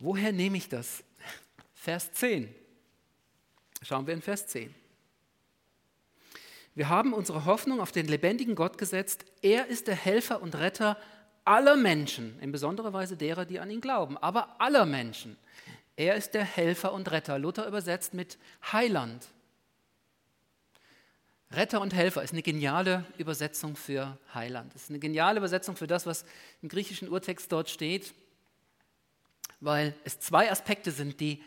Woher 0.00 0.32
nehme 0.32 0.56
ich 0.56 0.68
das? 0.68 1.02
Vers 1.74 2.12
10. 2.12 2.54
Schauen 3.82 4.06
wir 4.06 4.14
in 4.14 4.22
Vers 4.22 4.46
10. 4.46 4.74
Wir 6.74 6.88
haben 6.88 7.12
unsere 7.12 7.46
Hoffnung 7.46 7.80
auf 7.80 7.92
den 7.92 8.06
lebendigen 8.06 8.54
Gott 8.54 8.78
gesetzt. 8.78 9.24
Er 9.42 9.66
ist 9.66 9.86
der 9.86 9.96
Helfer 9.96 10.42
und 10.42 10.54
Retter 10.54 10.96
aller 11.44 11.76
Menschen, 11.76 12.38
in 12.40 12.52
besonderer 12.52 12.92
Weise 12.92 13.16
derer, 13.16 13.44
die 13.44 13.58
an 13.58 13.70
ihn 13.70 13.80
glauben, 13.80 14.16
aber 14.18 14.60
aller 14.60 14.86
Menschen. 14.86 15.36
Er 15.96 16.14
ist 16.14 16.34
der 16.34 16.44
Helfer 16.44 16.92
und 16.92 17.10
Retter. 17.10 17.38
Luther 17.38 17.66
übersetzt 17.66 18.14
mit 18.14 18.38
Heiland. 18.72 19.26
Retter 21.50 21.80
und 21.80 21.92
Helfer 21.92 22.22
ist 22.22 22.32
eine 22.32 22.42
geniale 22.42 23.04
Übersetzung 23.18 23.74
für 23.74 24.16
Heiland. 24.32 24.72
Es 24.74 24.84
ist 24.84 24.90
eine 24.90 25.00
geniale 25.00 25.38
Übersetzung 25.38 25.74
für 25.74 25.88
das, 25.88 26.06
was 26.06 26.24
im 26.62 26.68
griechischen 26.68 27.08
Urtext 27.08 27.50
dort 27.50 27.68
steht, 27.68 28.14
weil 29.58 29.94
es 30.04 30.20
zwei 30.20 30.50
Aspekte 30.50 30.92
sind, 30.92 31.18
die 31.18 31.42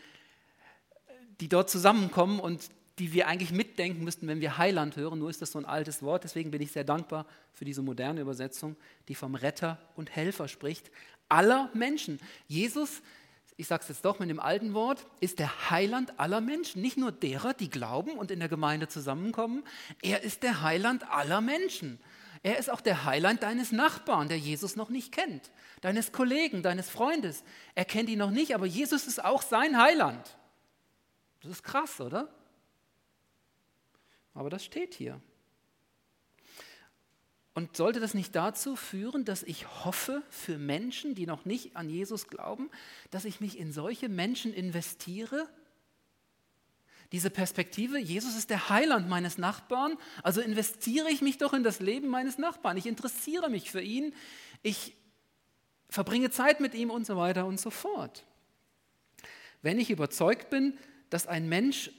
die 1.40 1.48
dort 1.48 1.70
zusammenkommen 1.70 2.40
und 2.40 2.70
die 2.98 3.12
wir 3.12 3.26
eigentlich 3.26 3.50
mitdenken 3.50 4.04
müssten, 4.04 4.28
wenn 4.28 4.40
wir 4.40 4.56
Heiland 4.56 4.96
hören. 4.96 5.18
Nur 5.18 5.30
ist 5.30 5.42
das 5.42 5.52
so 5.52 5.58
ein 5.58 5.64
altes 5.64 6.02
Wort. 6.02 6.24
Deswegen 6.24 6.50
bin 6.50 6.62
ich 6.62 6.70
sehr 6.70 6.84
dankbar 6.84 7.26
für 7.52 7.64
diese 7.64 7.82
moderne 7.82 8.20
Übersetzung, 8.20 8.76
die 9.08 9.16
vom 9.16 9.34
Retter 9.34 9.78
und 9.96 10.14
Helfer 10.14 10.46
spricht. 10.46 10.90
Aller 11.28 11.70
Menschen. 11.74 12.20
Jesus, 12.46 13.02
ich 13.56 13.66
sage 13.66 13.82
es 13.82 13.88
jetzt 13.88 14.04
doch 14.04 14.20
mit 14.20 14.30
dem 14.30 14.38
alten 14.38 14.74
Wort, 14.74 15.06
ist 15.20 15.40
der 15.40 15.70
Heiland 15.70 16.20
aller 16.20 16.40
Menschen. 16.40 16.82
Nicht 16.82 16.96
nur 16.96 17.10
derer, 17.10 17.52
die 17.52 17.68
glauben 17.68 18.12
und 18.12 18.30
in 18.30 18.38
der 18.38 18.48
Gemeinde 18.48 18.86
zusammenkommen. 18.86 19.64
Er 20.02 20.22
ist 20.22 20.44
der 20.44 20.62
Heiland 20.62 21.10
aller 21.10 21.40
Menschen. 21.40 21.98
Er 22.44 22.58
ist 22.58 22.70
auch 22.70 22.80
der 22.80 23.04
Heiland 23.04 23.42
deines 23.42 23.72
Nachbarn, 23.72 24.28
der 24.28 24.38
Jesus 24.38 24.76
noch 24.76 24.90
nicht 24.90 25.10
kennt. 25.10 25.50
Deines 25.80 26.12
Kollegen, 26.12 26.62
deines 26.62 26.90
Freundes. 26.90 27.42
Er 27.74 27.86
kennt 27.86 28.08
ihn 28.08 28.18
noch 28.18 28.30
nicht, 28.30 28.54
aber 28.54 28.66
Jesus 28.66 29.06
ist 29.06 29.24
auch 29.24 29.42
sein 29.42 29.78
Heiland. 29.78 30.36
Das 31.44 31.52
ist 31.52 31.62
krass, 31.62 32.00
oder? 32.00 32.34
Aber 34.32 34.48
das 34.48 34.64
steht 34.64 34.94
hier. 34.94 35.20
Und 37.52 37.76
sollte 37.76 38.00
das 38.00 38.14
nicht 38.14 38.34
dazu 38.34 38.76
führen, 38.76 39.26
dass 39.26 39.42
ich 39.42 39.84
hoffe 39.84 40.22
für 40.30 40.56
Menschen, 40.56 41.14
die 41.14 41.26
noch 41.26 41.44
nicht 41.44 41.76
an 41.76 41.90
Jesus 41.90 42.28
glauben, 42.28 42.70
dass 43.10 43.26
ich 43.26 43.40
mich 43.40 43.58
in 43.58 43.72
solche 43.72 44.08
Menschen 44.08 44.54
investiere? 44.54 45.46
Diese 47.12 47.28
Perspektive, 47.28 47.98
Jesus 47.98 48.36
ist 48.36 48.48
der 48.48 48.70
Heiland 48.70 49.10
meines 49.10 49.36
Nachbarn, 49.36 49.98
also 50.22 50.40
investiere 50.40 51.10
ich 51.10 51.20
mich 51.20 51.36
doch 51.36 51.52
in 51.52 51.62
das 51.62 51.78
Leben 51.78 52.08
meines 52.08 52.38
Nachbarn. 52.38 52.78
Ich 52.78 52.86
interessiere 52.86 53.50
mich 53.50 53.70
für 53.70 53.82
ihn, 53.82 54.14
ich 54.62 54.96
verbringe 55.90 56.30
Zeit 56.30 56.60
mit 56.60 56.74
ihm 56.74 56.90
und 56.90 57.04
so 57.04 57.18
weiter 57.18 57.44
und 57.44 57.60
so 57.60 57.68
fort. 57.68 58.24
Wenn 59.60 59.78
ich 59.78 59.90
überzeugt 59.90 60.48
bin, 60.48 60.78
dass 61.14 61.28
ein 61.28 61.48
Mensch, 61.48 61.92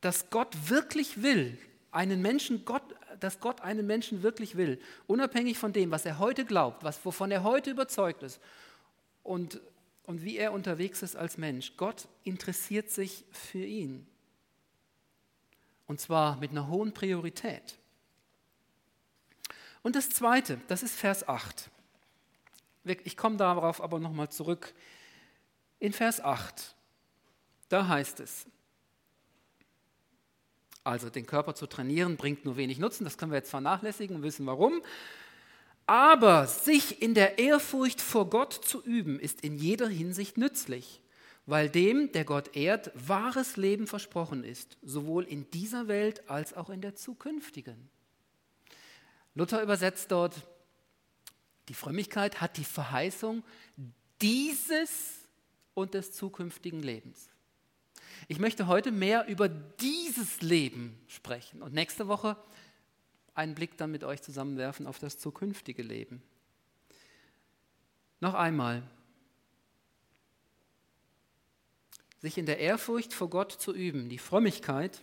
dass 0.00 0.28
Gott 0.28 0.68
wirklich 0.68 1.22
will, 1.22 1.56
einen 1.92 2.20
Menschen, 2.20 2.64
Gott, 2.64 2.82
dass 3.20 3.38
Gott 3.38 3.60
einen 3.60 3.86
Menschen 3.86 4.24
wirklich 4.24 4.56
will, 4.56 4.80
unabhängig 5.06 5.56
von 5.56 5.72
dem, 5.72 5.92
was 5.92 6.04
er 6.04 6.18
heute 6.18 6.44
glaubt, 6.44 6.82
was, 6.82 7.04
wovon 7.04 7.30
er 7.30 7.44
heute 7.44 7.70
überzeugt 7.70 8.24
ist 8.24 8.40
und, 9.22 9.60
und 10.02 10.24
wie 10.24 10.36
er 10.36 10.52
unterwegs 10.52 11.00
ist 11.00 11.14
als 11.14 11.38
Mensch. 11.38 11.76
Gott 11.76 12.08
interessiert 12.24 12.90
sich 12.90 13.24
für 13.30 13.64
ihn. 13.64 14.04
Und 15.86 16.00
zwar 16.00 16.38
mit 16.38 16.50
einer 16.50 16.66
hohen 16.66 16.92
Priorität. 16.92 17.78
Und 19.84 19.94
das 19.94 20.10
Zweite, 20.10 20.60
das 20.66 20.82
ist 20.82 20.96
Vers 20.96 21.28
8. 21.28 21.70
Ich 23.04 23.16
komme 23.16 23.36
darauf 23.36 23.80
aber 23.80 24.00
nochmal 24.00 24.28
zurück. 24.28 24.74
In 25.78 25.92
Vers 25.92 26.20
8 26.20 26.74
da 27.68 27.88
heißt 27.88 28.20
es, 28.20 28.46
also 30.84 31.10
den 31.10 31.26
Körper 31.26 31.54
zu 31.54 31.66
trainieren 31.66 32.16
bringt 32.16 32.44
nur 32.44 32.56
wenig 32.56 32.78
Nutzen, 32.78 33.04
das 33.04 33.18
können 33.18 33.32
wir 33.32 33.38
jetzt 33.38 33.50
vernachlässigen 33.50 34.16
und 34.16 34.22
wissen 34.22 34.46
warum. 34.46 34.82
Aber 35.86 36.46
sich 36.46 37.02
in 37.02 37.14
der 37.14 37.38
Ehrfurcht 37.38 38.00
vor 38.00 38.30
Gott 38.30 38.52
zu 38.52 38.82
üben, 38.82 39.18
ist 39.18 39.40
in 39.40 39.56
jeder 39.56 39.88
Hinsicht 39.88 40.38
nützlich, 40.38 41.00
weil 41.44 41.68
dem, 41.68 42.12
der 42.12 42.24
Gott 42.24 42.56
ehrt, 42.56 42.90
wahres 42.94 43.56
Leben 43.56 43.86
versprochen 43.86 44.44
ist, 44.44 44.78
sowohl 44.82 45.24
in 45.24 45.50
dieser 45.50 45.88
Welt 45.88 46.28
als 46.28 46.54
auch 46.54 46.70
in 46.70 46.80
der 46.80 46.94
zukünftigen. 46.94 47.88
Luther 49.34 49.62
übersetzt 49.62 50.10
dort, 50.10 50.34
die 51.68 51.74
Frömmigkeit 51.74 52.40
hat 52.40 52.56
die 52.56 52.64
Verheißung 52.64 53.42
dieses 54.22 55.28
und 55.74 55.94
des 55.94 56.12
zukünftigen 56.12 56.80
Lebens. 56.80 57.28
Ich 58.28 58.38
möchte 58.38 58.66
heute 58.66 58.92
mehr 58.92 59.26
über 59.26 59.48
dieses 59.48 60.42
Leben 60.42 60.98
sprechen 61.06 61.62
und 61.62 61.72
nächste 61.72 62.08
Woche 62.08 62.36
einen 63.34 63.54
Blick 63.54 63.76
dann 63.76 63.90
mit 63.90 64.04
euch 64.04 64.22
zusammenwerfen 64.22 64.86
auf 64.86 64.98
das 64.98 65.18
zukünftige 65.18 65.82
Leben. 65.82 66.22
Noch 68.20 68.34
einmal, 68.34 68.82
sich 72.20 72.38
in 72.38 72.46
der 72.46 72.58
Ehrfurcht 72.58 73.12
vor 73.12 73.28
Gott 73.28 73.52
zu 73.52 73.74
üben, 73.74 74.08
die 74.08 74.18
Frömmigkeit 74.18 75.02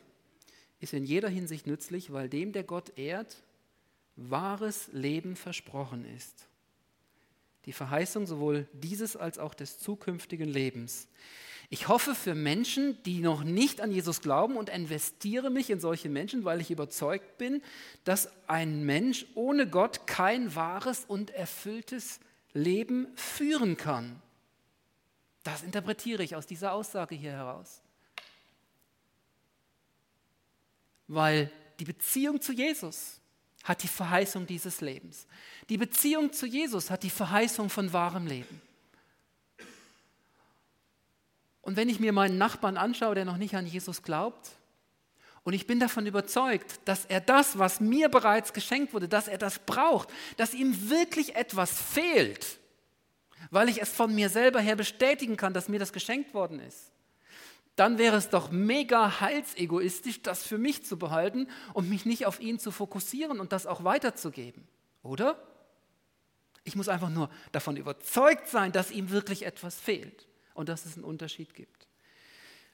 ist 0.79 0.93
in 0.93 1.05
jeder 1.05 1.29
Hinsicht 1.29 1.67
nützlich, 1.67 2.12
weil 2.12 2.27
dem, 2.27 2.51
der 2.51 2.63
Gott 2.63 2.98
ehrt, 2.98 3.43
wahres 4.15 4.89
Leben 4.91 5.36
versprochen 5.36 6.05
ist. 6.05 6.48
Die 7.65 7.72
Verheißung 7.72 8.27
sowohl 8.27 8.67
dieses 8.74 9.15
als 9.15 9.39
auch 9.39 9.53
des 9.53 9.79
zukünftigen 9.79 10.50
Lebens. 10.50 11.08
Ich 11.74 11.88
hoffe 11.88 12.13
für 12.13 12.36
Menschen, 12.36 13.01
die 13.01 13.20
noch 13.20 13.44
nicht 13.44 13.82
an 13.82 13.89
Jesus 13.89 14.22
glauben 14.22 14.58
und 14.58 14.70
investiere 14.70 15.50
mich 15.50 15.72
in 15.72 15.80
solche 15.80 16.08
Menschen, 16.08 16.46
weil 16.46 16.62
ich 16.62 16.70
überzeugt 16.70 17.39
bin, 17.39 17.63
dass 18.03 18.30
ein 18.46 18.84
Mensch 18.84 19.25
ohne 19.34 19.68
Gott 19.68 20.06
kein 20.06 20.53
wahres 20.56 21.03
und 21.03 21.32
erfülltes 21.32 22.20
Leben 22.53 23.08
führen 23.15 23.75
kann. 23.75 24.22
Das 25.42 25.63
interpretiere 25.63 26.22
ich 26.22 26.36
aus 26.36 26.46
dieser 26.46 26.74
Aussage 26.74 27.15
hier 27.15 27.32
heraus. 27.32 27.82
Weil 31.08 31.50
die 31.80 31.86
Beziehung 31.86 32.39
zu 32.39 32.53
Jesus 32.53 33.20
hat 33.63 33.82
die 33.82 33.88
Verheißung 33.88 34.46
dieses 34.46 34.80
Lebens. 34.80 35.25
Die 35.70 35.80
Beziehung 35.80 36.34
zu 36.34 36.46
Jesus 36.46 36.92
hat 36.92 37.01
die 37.01 37.10
Verheißung 37.10 37.72
von 37.72 37.92
wahrem 37.94 38.27
Leben. 38.27 38.62
Und 41.63 41.77
wenn 41.77 41.89
ich 41.89 42.00
mir 42.00 42.12
meinen 42.12 42.38
Nachbarn 42.38 42.77
anschaue, 42.77 43.15
der 43.15 43.25
noch 43.25 43.38
nicht 43.38 43.55
an 43.55 43.65
Jesus 43.65 44.03
glaubt, 44.03 44.51
und 45.43 45.53
ich 45.53 45.67
bin 45.67 45.79
davon 45.79 46.05
überzeugt, 46.05 46.79
dass 46.86 47.05
er 47.05 47.20
das, 47.20 47.58
was 47.58 47.79
mir 47.79 48.08
bereits 48.10 48.53
geschenkt 48.53 48.93
wurde, 48.93 49.10
dass 49.10 49.27
er 49.27 49.38
das 49.38 49.60
braucht, 49.60 50.10
dass 50.38 50.53
ihm 50.53 50.89
wirklich 50.89 51.36
etwas 51.36 51.72
fehlt, 51.82 52.60
weil 53.50 53.67
ich 53.67 53.82
es 53.82 53.89
von 53.89 54.13
mir 54.13 54.29
selber 54.29 54.62
her 54.62 54.75
bestätigen 54.75 55.36
kann, 55.36 55.53
dass 55.53 55.67
mir 55.67 55.79
das 55.79 55.91
geschenkt 55.91 56.34
worden 56.34 56.60
ist, 56.60 56.91
dann 57.75 57.98
wäre 57.98 58.15
es 58.15 58.29
doch 58.29 58.51
mega 58.51 59.20
heilsegoistisch, 59.20 60.22
das 60.22 60.46
für 60.46 60.58
mich 60.58 60.86
zu 60.86 60.98
behalten 60.98 61.50
und 61.74 61.89
mich 61.89 62.05
nicht 62.05 62.25
auf 62.25 62.39
ihn 62.39 62.60
zu 62.60 62.72
fokussieren 62.72 63.39
und 63.39 63.51
das 63.51 63.65
auch 63.65 63.84
weiterzugeben, 63.84 64.65
oder? 65.01 65.41
Ich 66.63 66.75
muss 66.77 66.88
einfach 66.88 67.10
nur 67.10 67.29
davon 67.51 67.75
überzeugt 67.75 68.48
sein, 68.48 68.72
dass 68.72 68.91
ihm 68.91 69.10
wirklich 69.10 69.46
etwas 69.46 69.77
fehlt 69.77 70.27
und 70.54 70.70
dass 70.70 70.86
es 70.86 70.96
einen 70.96 71.04
Unterschied 71.04 71.54
gibt. 71.54 71.88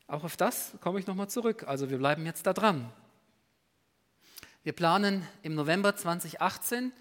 Auch 0.08 0.24
auf 0.24 0.38
das 0.38 0.74
komme 0.82 1.00
ich 1.00 1.08
nochmal 1.08 1.30
zurück. 1.30 1.66
Also 1.68 1.90
wir 1.90 1.98
bleiben 1.98 2.26
jetzt 2.26 2.46
da 2.48 2.54
dran. 2.54 2.92
Wir 4.64 4.74
planen 4.74 5.26
im 5.44 5.56
November 5.56 5.96
2018 5.96 6.92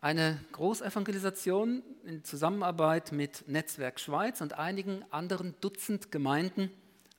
eine 0.00 0.38
Großevangelisation 0.52 1.82
in 2.04 2.22
Zusammenarbeit 2.24 3.10
mit 3.10 3.48
Netzwerk 3.48 3.98
Schweiz 3.98 4.40
und 4.40 4.52
einigen 4.52 5.04
anderen 5.10 5.54
Dutzend 5.60 6.12
Gemeinden 6.12 6.70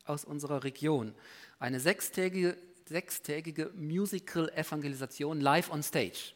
aus 0.05 0.23
unserer 0.23 0.63
Region. 0.63 1.13
Eine 1.59 1.79
sechstägige, 1.79 2.57
sechstägige 2.85 3.71
Musical-Evangelisation 3.75 5.41
live 5.41 5.71
on 5.71 5.83
stage. 5.83 6.33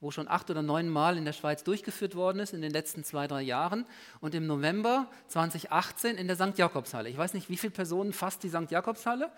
Wo 0.00 0.10
schon 0.10 0.28
acht 0.28 0.50
oder 0.50 0.62
neun 0.62 0.88
Mal 0.88 1.18
in 1.18 1.24
der 1.24 1.32
Schweiz 1.32 1.62
durchgeführt 1.62 2.14
worden 2.14 2.40
ist 2.40 2.54
in 2.54 2.62
den 2.62 2.72
letzten 2.72 3.04
zwei, 3.04 3.26
drei 3.26 3.42
Jahren. 3.42 3.86
Und 4.20 4.34
im 4.34 4.46
November 4.46 5.10
2018 5.28 6.16
in 6.16 6.26
der 6.26 6.36
St. 6.36 6.56
Jakobshalle. 6.56 7.08
Ich 7.10 7.18
weiß 7.18 7.34
nicht, 7.34 7.50
wie 7.50 7.56
viele 7.56 7.72
Personen 7.72 8.12
fasst 8.12 8.42
die 8.42 8.48
St. 8.48 8.70
Jakobshalle? 8.70 9.30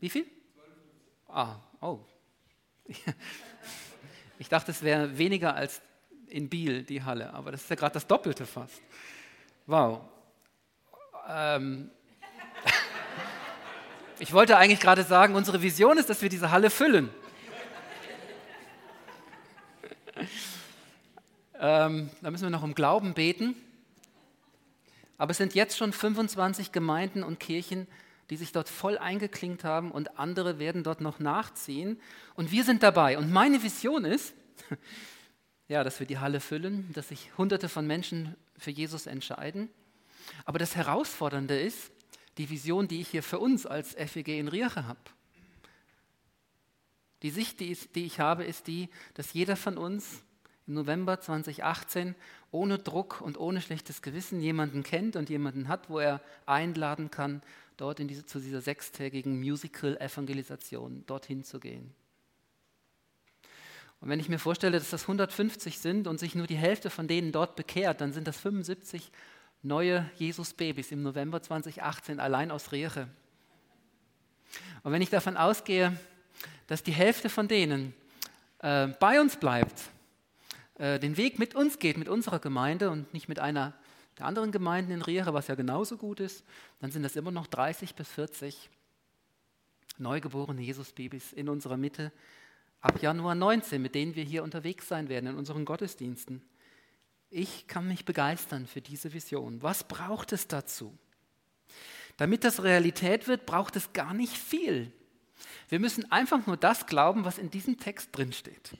Wie 0.00 0.10
viel? 0.10 0.26
Ah, 1.28 1.56
oh. 1.80 2.00
Ich 4.36 4.48
dachte, 4.48 4.72
es 4.72 4.82
wäre 4.82 5.16
weniger 5.16 5.54
als 5.54 5.80
in 6.26 6.48
Biel 6.48 6.82
die 6.82 7.04
Halle, 7.04 7.32
aber 7.32 7.52
das 7.52 7.62
ist 7.62 7.70
ja 7.70 7.76
gerade 7.76 7.94
das 7.94 8.06
Doppelte 8.06 8.44
fast. 8.44 8.82
Wow. 9.66 10.00
Ähm, 11.28 11.90
ich 14.18 14.32
wollte 14.32 14.56
eigentlich 14.56 14.80
gerade 14.80 15.04
sagen, 15.04 15.36
unsere 15.36 15.62
Vision 15.62 15.98
ist, 15.98 16.10
dass 16.10 16.20
wir 16.20 16.28
diese 16.28 16.50
Halle 16.50 16.70
füllen. 16.70 17.10
Ähm, 21.58 22.10
da 22.20 22.30
müssen 22.30 22.44
wir 22.44 22.50
noch 22.50 22.62
um 22.62 22.74
Glauben 22.74 23.14
beten. 23.14 23.54
Aber 25.18 25.30
es 25.30 25.38
sind 25.38 25.54
jetzt 25.54 25.76
schon 25.76 25.92
25 25.92 26.72
Gemeinden 26.72 27.22
und 27.22 27.38
Kirchen, 27.38 27.86
die 28.30 28.36
sich 28.36 28.52
dort 28.52 28.68
voll 28.68 28.98
eingeklinkt 28.98 29.64
haben 29.64 29.90
und 29.90 30.18
andere 30.18 30.58
werden 30.58 30.82
dort 30.82 31.00
noch 31.00 31.18
nachziehen. 31.18 32.00
Und 32.34 32.50
wir 32.50 32.64
sind 32.64 32.82
dabei. 32.82 33.18
Und 33.18 33.30
meine 33.30 33.62
Vision 33.62 34.04
ist, 34.04 34.34
ja, 35.68 35.84
dass 35.84 36.00
wir 36.00 36.06
die 36.06 36.18
Halle 36.18 36.40
füllen, 36.40 36.90
dass 36.94 37.08
sich 37.08 37.30
Hunderte 37.38 37.68
von 37.68 37.86
Menschen 37.86 38.34
für 38.56 38.70
Jesus 38.70 39.06
entscheiden. 39.06 39.68
Aber 40.44 40.58
das 40.58 40.74
Herausfordernde 40.74 41.58
ist 41.60 41.92
die 42.38 42.50
Vision, 42.50 42.88
die 42.88 43.00
ich 43.00 43.08
hier 43.08 43.22
für 43.22 43.38
uns 43.38 43.66
als 43.66 43.94
FEG 43.94 44.28
in 44.28 44.48
Rieche 44.48 44.86
habe. 44.86 44.98
Die 47.22 47.30
Sicht, 47.30 47.60
die 47.60 47.72
ich, 47.72 47.92
die 47.92 48.04
ich 48.04 48.20
habe, 48.20 48.44
ist 48.44 48.66
die, 48.66 48.88
dass 49.14 49.32
jeder 49.32 49.56
von 49.56 49.78
uns 49.78 50.22
im 50.66 50.74
November 50.74 51.20
2018 51.20 52.14
ohne 52.50 52.78
Druck 52.78 53.20
und 53.20 53.38
ohne 53.38 53.60
schlechtes 53.60 54.02
Gewissen 54.02 54.40
jemanden 54.40 54.82
kennt 54.82 55.16
und 55.16 55.28
jemanden 55.28 55.68
hat, 55.68 55.90
wo 55.90 55.98
er 55.98 56.20
einladen 56.46 57.10
kann, 57.10 57.42
dort 57.76 57.98
diese, 57.98 58.24
zu 58.24 58.40
dieser 58.40 58.60
sechstägigen 58.60 59.40
Musical-Evangelisation 59.40 61.04
dorthin 61.06 61.44
zu 61.44 61.60
gehen. 61.60 61.92
Und 64.00 64.10
wenn 64.10 64.20
ich 64.20 64.28
mir 64.28 64.38
vorstelle, 64.38 64.78
dass 64.78 64.90
das 64.90 65.02
150 65.02 65.78
sind 65.78 66.06
und 66.06 66.20
sich 66.20 66.34
nur 66.34 66.46
die 66.46 66.56
Hälfte 66.56 66.90
von 66.90 67.08
denen 67.08 67.32
dort 67.32 67.56
bekehrt, 67.56 68.00
dann 68.00 68.12
sind 68.12 68.28
das 68.28 68.38
75 68.38 69.10
neue 69.62 70.08
Jesus-Babys 70.16 70.92
im 70.92 71.02
November 71.02 71.40
2018 71.40 72.20
allein 72.20 72.50
aus 72.50 72.70
Rieche. 72.70 73.08
Und 74.82 74.92
wenn 74.92 75.02
ich 75.02 75.10
davon 75.10 75.36
ausgehe, 75.36 75.98
dass 76.66 76.82
die 76.82 76.92
Hälfte 76.92 77.30
von 77.30 77.48
denen 77.48 77.94
äh, 78.58 78.88
bei 78.88 79.20
uns 79.20 79.36
bleibt, 79.36 79.90
äh, 80.76 80.98
den 80.98 81.16
Weg 81.16 81.38
mit 81.38 81.54
uns 81.54 81.78
geht, 81.78 81.96
mit 81.96 82.08
unserer 82.08 82.38
Gemeinde 82.38 82.90
und 82.90 83.12
nicht 83.12 83.28
mit 83.28 83.38
einer 83.38 83.74
der 84.18 84.26
anderen 84.26 84.52
Gemeinden 84.52 84.92
in 84.92 85.02
Rieche, 85.02 85.34
was 85.34 85.48
ja 85.48 85.54
genauso 85.54 85.96
gut 85.96 86.20
ist, 86.20 86.44
dann 86.80 86.90
sind 86.90 87.02
das 87.02 87.16
immer 87.16 87.30
noch 87.30 87.46
30 87.46 87.94
bis 87.94 88.08
40 88.08 88.70
neugeborene 89.98 90.60
Jesus-Babys 90.60 91.32
in 91.32 91.48
unserer 91.48 91.76
Mitte, 91.76 92.12
ab 92.80 93.00
Januar 93.02 93.34
19, 93.34 93.80
mit 93.80 93.94
denen 93.94 94.14
wir 94.14 94.24
hier 94.24 94.42
unterwegs 94.42 94.88
sein 94.88 95.08
werden 95.08 95.30
in 95.30 95.36
unseren 95.36 95.64
Gottesdiensten. 95.64 96.42
Ich 97.30 97.66
kann 97.66 97.88
mich 97.88 98.04
begeistern 98.04 98.66
für 98.66 98.80
diese 98.80 99.12
Vision. 99.12 99.62
Was 99.62 99.84
braucht 99.84 100.32
es 100.32 100.46
dazu? 100.46 100.96
Damit 102.16 102.44
das 102.44 102.62
Realität 102.62 103.26
wird, 103.26 103.46
braucht 103.46 103.74
es 103.76 103.92
gar 103.92 104.14
nicht 104.14 104.36
viel. 104.36 104.92
Wir 105.68 105.80
müssen 105.80 106.10
einfach 106.12 106.46
nur 106.46 106.56
das 106.56 106.86
glauben, 106.86 107.24
was 107.24 107.38
in 107.38 107.50
diesem 107.50 107.78
Text 107.78 108.10
drinsteht. 108.12 108.76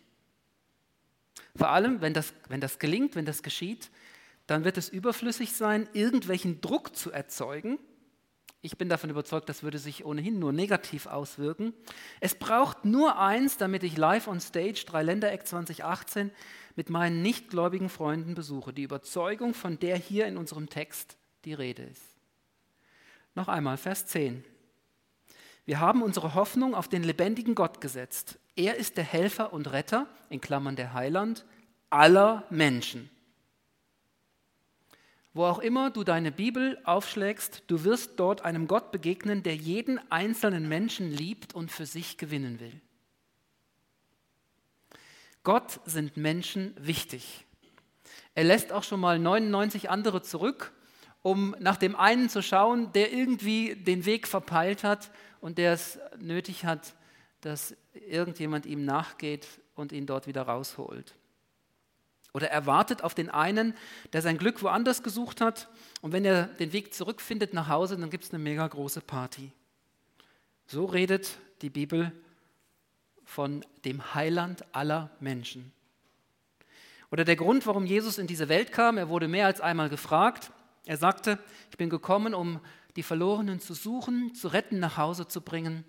Vor 1.56 1.70
allem, 1.70 2.00
wenn 2.00 2.14
das, 2.14 2.34
wenn 2.48 2.60
das 2.60 2.78
gelingt, 2.78 3.14
wenn 3.14 3.24
das 3.24 3.42
geschieht, 3.42 3.90
dann 4.46 4.64
wird 4.64 4.76
es 4.76 4.88
überflüssig 4.88 5.52
sein, 5.52 5.88
irgendwelchen 5.92 6.60
Druck 6.60 6.96
zu 6.96 7.10
erzeugen, 7.10 7.78
ich 8.64 8.78
bin 8.78 8.88
davon 8.88 9.10
überzeugt, 9.10 9.50
das 9.50 9.62
würde 9.62 9.76
sich 9.76 10.06
ohnehin 10.06 10.38
nur 10.38 10.50
negativ 10.50 11.04
auswirken. 11.04 11.74
Es 12.20 12.34
braucht 12.34 12.86
nur 12.86 13.18
eins, 13.18 13.58
damit 13.58 13.82
ich 13.82 13.98
live 13.98 14.26
on 14.26 14.40
stage 14.40 14.84
Dreiländereck 14.86 15.46
2018 15.46 16.30
mit 16.74 16.88
meinen 16.88 17.20
nichtgläubigen 17.20 17.90
Freunden 17.90 18.34
besuche. 18.34 18.72
Die 18.72 18.84
Überzeugung, 18.84 19.52
von 19.52 19.78
der 19.78 19.98
hier 19.98 20.24
in 20.26 20.38
unserem 20.38 20.70
Text 20.70 21.18
die 21.44 21.52
Rede 21.52 21.82
ist. 21.82 22.16
Noch 23.34 23.48
einmal, 23.48 23.76
Vers 23.76 24.06
10. 24.06 24.42
Wir 25.66 25.78
haben 25.78 26.00
unsere 26.00 26.32
Hoffnung 26.32 26.74
auf 26.74 26.88
den 26.88 27.02
lebendigen 27.02 27.54
Gott 27.54 27.82
gesetzt. 27.82 28.38
Er 28.56 28.76
ist 28.76 28.96
der 28.96 29.04
Helfer 29.04 29.52
und 29.52 29.72
Retter, 29.72 30.06
in 30.28 30.40
Klammern 30.40 30.76
der 30.76 30.92
Heiland, 30.94 31.44
aller 31.90 32.44
Menschen. 32.50 33.10
Wo 35.32 35.44
auch 35.44 35.58
immer 35.58 35.90
du 35.90 36.04
deine 36.04 36.30
Bibel 36.30 36.78
aufschlägst, 36.84 37.64
du 37.66 37.82
wirst 37.82 38.12
dort 38.20 38.42
einem 38.44 38.68
Gott 38.68 38.92
begegnen, 38.92 39.42
der 39.42 39.56
jeden 39.56 39.98
einzelnen 40.10 40.68
Menschen 40.68 41.10
liebt 41.10 41.54
und 41.54 41.72
für 41.72 41.86
sich 41.86 42.18
gewinnen 42.18 42.60
will. 42.60 42.80
Gott 45.42 45.80
sind 45.84 46.16
Menschen 46.16 46.74
wichtig. 46.78 47.44
Er 48.34 48.44
lässt 48.44 48.72
auch 48.72 48.84
schon 48.84 49.00
mal 49.00 49.18
99 49.18 49.90
andere 49.90 50.22
zurück, 50.22 50.72
um 51.22 51.56
nach 51.58 51.76
dem 51.76 51.96
einen 51.96 52.28
zu 52.28 52.40
schauen, 52.40 52.92
der 52.92 53.12
irgendwie 53.12 53.74
den 53.74 54.06
Weg 54.06 54.28
verpeilt 54.28 54.84
hat 54.84 55.10
und 55.40 55.58
der 55.58 55.72
es 55.72 55.98
nötig 56.18 56.64
hat, 56.64 56.94
dass 57.40 57.76
irgendjemand 57.94 58.66
ihm 58.66 58.84
nachgeht 58.84 59.46
und 59.74 59.92
ihn 59.92 60.06
dort 60.06 60.26
wieder 60.26 60.42
rausholt. 60.42 61.14
Oder 62.32 62.50
er 62.50 62.66
wartet 62.66 63.02
auf 63.02 63.14
den 63.14 63.30
einen, 63.30 63.74
der 64.12 64.20
sein 64.20 64.38
Glück 64.38 64.62
woanders 64.62 65.04
gesucht 65.04 65.40
hat. 65.40 65.68
Und 66.02 66.12
wenn 66.12 66.24
er 66.24 66.46
den 66.46 66.72
Weg 66.72 66.92
zurückfindet 66.92 67.54
nach 67.54 67.68
Hause, 67.68 67.96
dann 67.96 68.10
gibt 68.10 68.24
es 68.24 68.30
eine 68.30 68.42
mega 68.42 68.66
große 68.66 69.00
Party. 69.00 69.52
So 70.66 70.84
redet 70.84 71.38
die 71.62 71.70
Bibel 71.70 72.10
von 73.24 73.64
dem 73.84 74.14
Heiland 74.14 74.64
aller 74.74 75.10
Menschen. 75.20 75.72
Oder 77.12 77.24
der 77.24 77.36
Grund, 77.36 77.66
warum 77.66 77.86
Jesus 77.86 78.18
in 78.18 78.26
diese 78.26 78.48
Welt 78.48 78.72
kam, 78.72 78.98
er 78.98 79.08
wurde 79.08 79.28
mehr 79.28 79.46
als 79.46 79.60
einmal 79.60 79.88
gefragt. 79.88 80.50
Er 80.86 80.96
sagte, 80.96 81.38
ich 81.70 81.76
bin 81.76 81.88
gekommen, 81.88 82.34
um 82.34 82.58
die 82.96 83.04
Verlorenen 83.04 83.60
zu 83.60 83.74
suchen, 83.74 84.34
zu 84.34 84.48
retten, 84.48 84.80
nach 84.80 84.96
Hause 84.96 85.28
zu 85.28 85.40
bringen. 85.40 85.84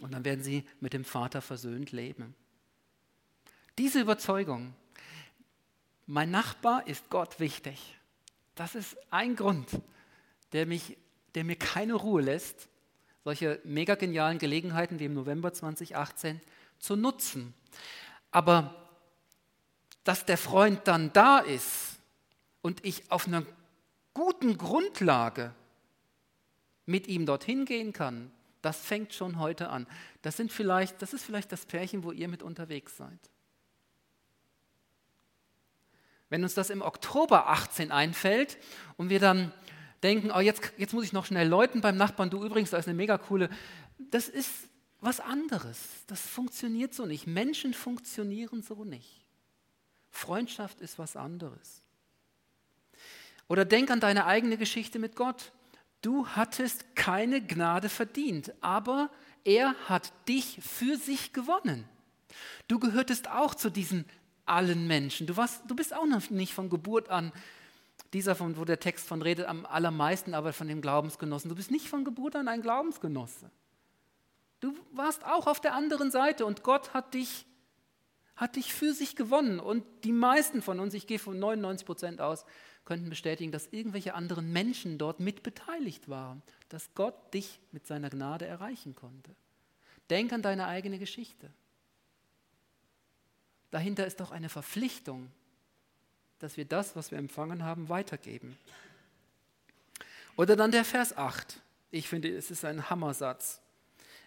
Und 0.00 0.12
dann 0.12 0.24
werden 0.24 0.42
sie 0.42 0.64
mit 0.80 0.92
dem 0.92 1.04
Vater 1.04 1.42
versöhnt 1.42 1.92
leben. 1.92 2.34
Diese 3.78 4.00
Überzeugung, 4.00 4.74
mein 6.06 6.30
Nachbar 6.30 6.86
ist 6.86 7.08
Gott 7.10 7.38
wichtig. 7.38 7.98
Das 8.54 8.74
ist 8.74 8.96
ein 9.10 9.36
Grund, 9.36 9.68
der, 10.52 10.66
mich, 10.66 10.96
der 11.34 11.44
mir 11.44 11.56
keine 11.56 11.94
Ruhe 11.94 12.22
lässt, 12.22 12.68
solche 13.24 13.60
mega 13.64 13.94
genialen 13.94 14.38
Gelegenheiten 14.38 14.98
wie 14.98 15.04
im 15.04 15.14
November 15.14 15.52
2018 15.52 16.40
zu 16.78 16.96
nutzen. 16.96 17.54
Aber 18.30 18.74
dass 20.04 20.24
der 20.24 20.38
Freund 20.38 20.80
dann 20.88 21.12
da 21.12 21.38
ist 21.38 21.98
und 22.62 22.84
ich 22.84 23.10
auf 23.10 23.26
einer 23.26 23.44
guten 24.14 24.58
Grundlage 24.58 25.54
mit 26.86 27.06
ihm 27.06 27.26
dorthin 27.26 27.64
gehen 27.64 27.92
kann, 27.92 28.32
das 28.62 28.80
fängt 28.80 29.14
schon 29.14 29.38
heute 29.38 29.68
an. 29.70 29.86
Das, 30.22 30.36
sind 30.36 30.52
vielleicht, 30.52 31.00
das 31.02 31.12
ist 31.12 31.24
vielleicht 31.24 31.52
das 31.52 31.66
Pärchen, 31.66 32.04
wo 32.04 32.12
ihr 32.12 32.28
mit 32.28 32.42
unterwegs 32.42 32.96
seid. 32.96 33.18
Wenn 36.28 36.42
uns 36.42 36.54
das 36.54 36.70
im 36.70 36.82
Oktober 36.82 37.48
18 37.48 37.90
einfällt 37.90 38.58
und 38.96 39.10
wir 39.10 39.18
dann 39.18 39.52
denken, 40.02 40.30
oh, 40.30 40.40
jetzt, 40.40 40.72
jetzt 40.76 40.94
muss 40.94 41.04
ich 41.04 41.12
noch 41.12 41.26
schnell 41.26 41.48
läuten 41.48 41.80
beim 41.80 41.96
Nachbarn, 41.96 42.30
du 42.30 42.44
übrigens, 42.44 42.70
da 42.70 42.78
ist 42.78 42.86
eine 42.86 42.96
mega 42.96 43.18
coole, 43.18 43.50
das 43.98 44.28
ist 44.28 44.68
was 45.00 45.20
anderes. 45.20 45.78
Das 46.06 46.20
funktioniert 46.20 46.94
so 46.94 47.06
nicht. 47.06 47.26
Menschen 47.26 47.74
funktionieren 47.74 48.62
so 48.62 48.84
nicht. 48.84 49.26
Freundschaft 50.10 50.80
ist 50.80 50.98
was 50.98 51.16
anderes. 51.16 51.82
Oder 53.48 53.64
denk 53.64 53.90
an 53.90 54.00
deine 54.00 54.26
eigene 54.26 54.56
Geschichte 54.56 54.98
mit 54.98 55.16
Gott. 55.16 55.52
Du 56.02 56.26
hattest 56.28 56.96
keine 56.96 57.42
Gnade 57.42 57.88
verdient, 57.88 58.52
aber 58.60 59.10
er 59.44 59.74
hat 59.88 60.12
dich 60.28 60.58
für 60.62 60.96
sich 60.96 61.32
gewonnen. 61.32 61.84
Du 62.68 62.78
gehörtest 62.78 63.28
auch 63.28 63.54
zu 63.54 63.70
diesen 63.70 64.04
allen 64.46 64.86
Menschen. 64.86 65.26
Du, 65.26 65.36
warst, 65.36 65.62
du 65.66 65.76
bist 65.76 65.94
auch 65.94 66.06
noch 66.06 66.30
nicht 66.30 66.54
von 66.54 66.70
Geburt 66.70 67.08
an 67.08 67.32
dieser, 68.12 68.34
von, 68.34 68.56
wo 68.56 68.64
der 68.64 68.80
Text 68.80 69.06
von 69.06 69.22
redet, 69.22 69.46
am 69.46 69.66
allermeisten 69.66 70.34
aber 70.34 70.52
von 70.52 70.68
dem 70.68 70.80
Glaubensgenossen. 70.80 71.48
Du 71.48 71.54
bist 71.54 71.70
nicht 71.70 71.88
von 71.88 72.04
Geburt 72.04 72.34
an 72.34 72.48
ein 72.48 72.62
Glaubensgenosse. 72.62 73.50
Du 74.60 74.74
warst 74.92 75.24
auch 75.24 75.46
auf 75.46 75.60
der 75.60 75.74
anderen 75.74 76.10
Seite 76.10 76.44
und 76.44 76.62
Gott 76.62 76.92
hat 76.92 77.14
dich, 77.14 77.46
hat 78.36 78.56
dich 78.56 78.74
für 78.74 78.92
sich 78.92 79.16
gewonnen. 79.16 79.60
Und 79.60 79.84
die 80.04 80.12
meisten 80.12 80.60
von 80.60 80.80
uns, 80.80 80.94
ich 80.94 81.06
gehe 81.06 81.18
von 81.18 81.38
99 81.38 81.86
Prozent 81.86 82.20
aus, 82.20 82.44
könnten 82.90 83.08
bestätigen, 83.08 83.52
dass 83.52 83.68
irgendwelche 83.68 84.14
anderen 84.14 84.52
Menschen 84.52 84.98
dort 84.98 85.20
mitbeteiligt 85.20 86.08
waren, 86.08 86.42
dass 86.70 86.92
Gott 86.96 87.32
dich 87.32 87.60
mit 87.70 87.86
seiner 87.86 88.10
Gnade 88.10 88.48
erreichen 88.48 88.96
konnte. 88.96 89.30
Denk 90.10 90.32
an 90.32 90.42
deine 90.42 90.66
eigene 90.66 90.98
Geschichte. 90.98 91.52
dahinter 93.70 94.08
ist 94.08 94.18
doch 94.18 94.32
eine 94.32 94.48
Verpflichtung, 94.48 95.30
dass 96.40 96.56
wir 96.56 96.64
das, 96.64 96.96
was 96.96 97.12
wir 97.12 97.18
empfangen 97.18 97.62
haben, 97.62 97.88
weitergeben. 97.88 98.58
Oder 100.36 100.56
dann 100.56 100.72
der 100.72 100.84
Vers 100.84 101.16
8. 101.16 101.60
Ich 101.92 102.08
finde, 102.08 102.36
es 102.36 102.50
ist 102.50 102.64
ein 102.64 102.90
Hammersatz. 102.90 103.60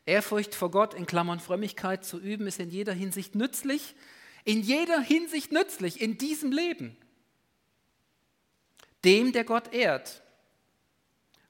Ehrfurcht 0.06 0.56
vor 0.56 0.71
Gott 0.71 0.93
in 0.93 1.06
Klammern 1.06 1.41
Frömmigkeit 1.41 2.06
zu 2.06 2.17
üben, 2.17 2.47
ist 2.47 2.62
in 2.62 2.69
jeder 2.69 2.93
Hinsicht 2.93 3.36
nützlich. 3.36 3.93
In 4.45 4.62
jeder 4.62 5.02
Hinsicht 5.02 5.52
nützlich 5.52 5.99
in 5.99 6.17
diesem 6.17 6.54
Leben. 6.54 6.95
Dem, 9.06 9.32
der 9.32 9.44
Gott 9.44 9.74
ehrt. 9.74 10.22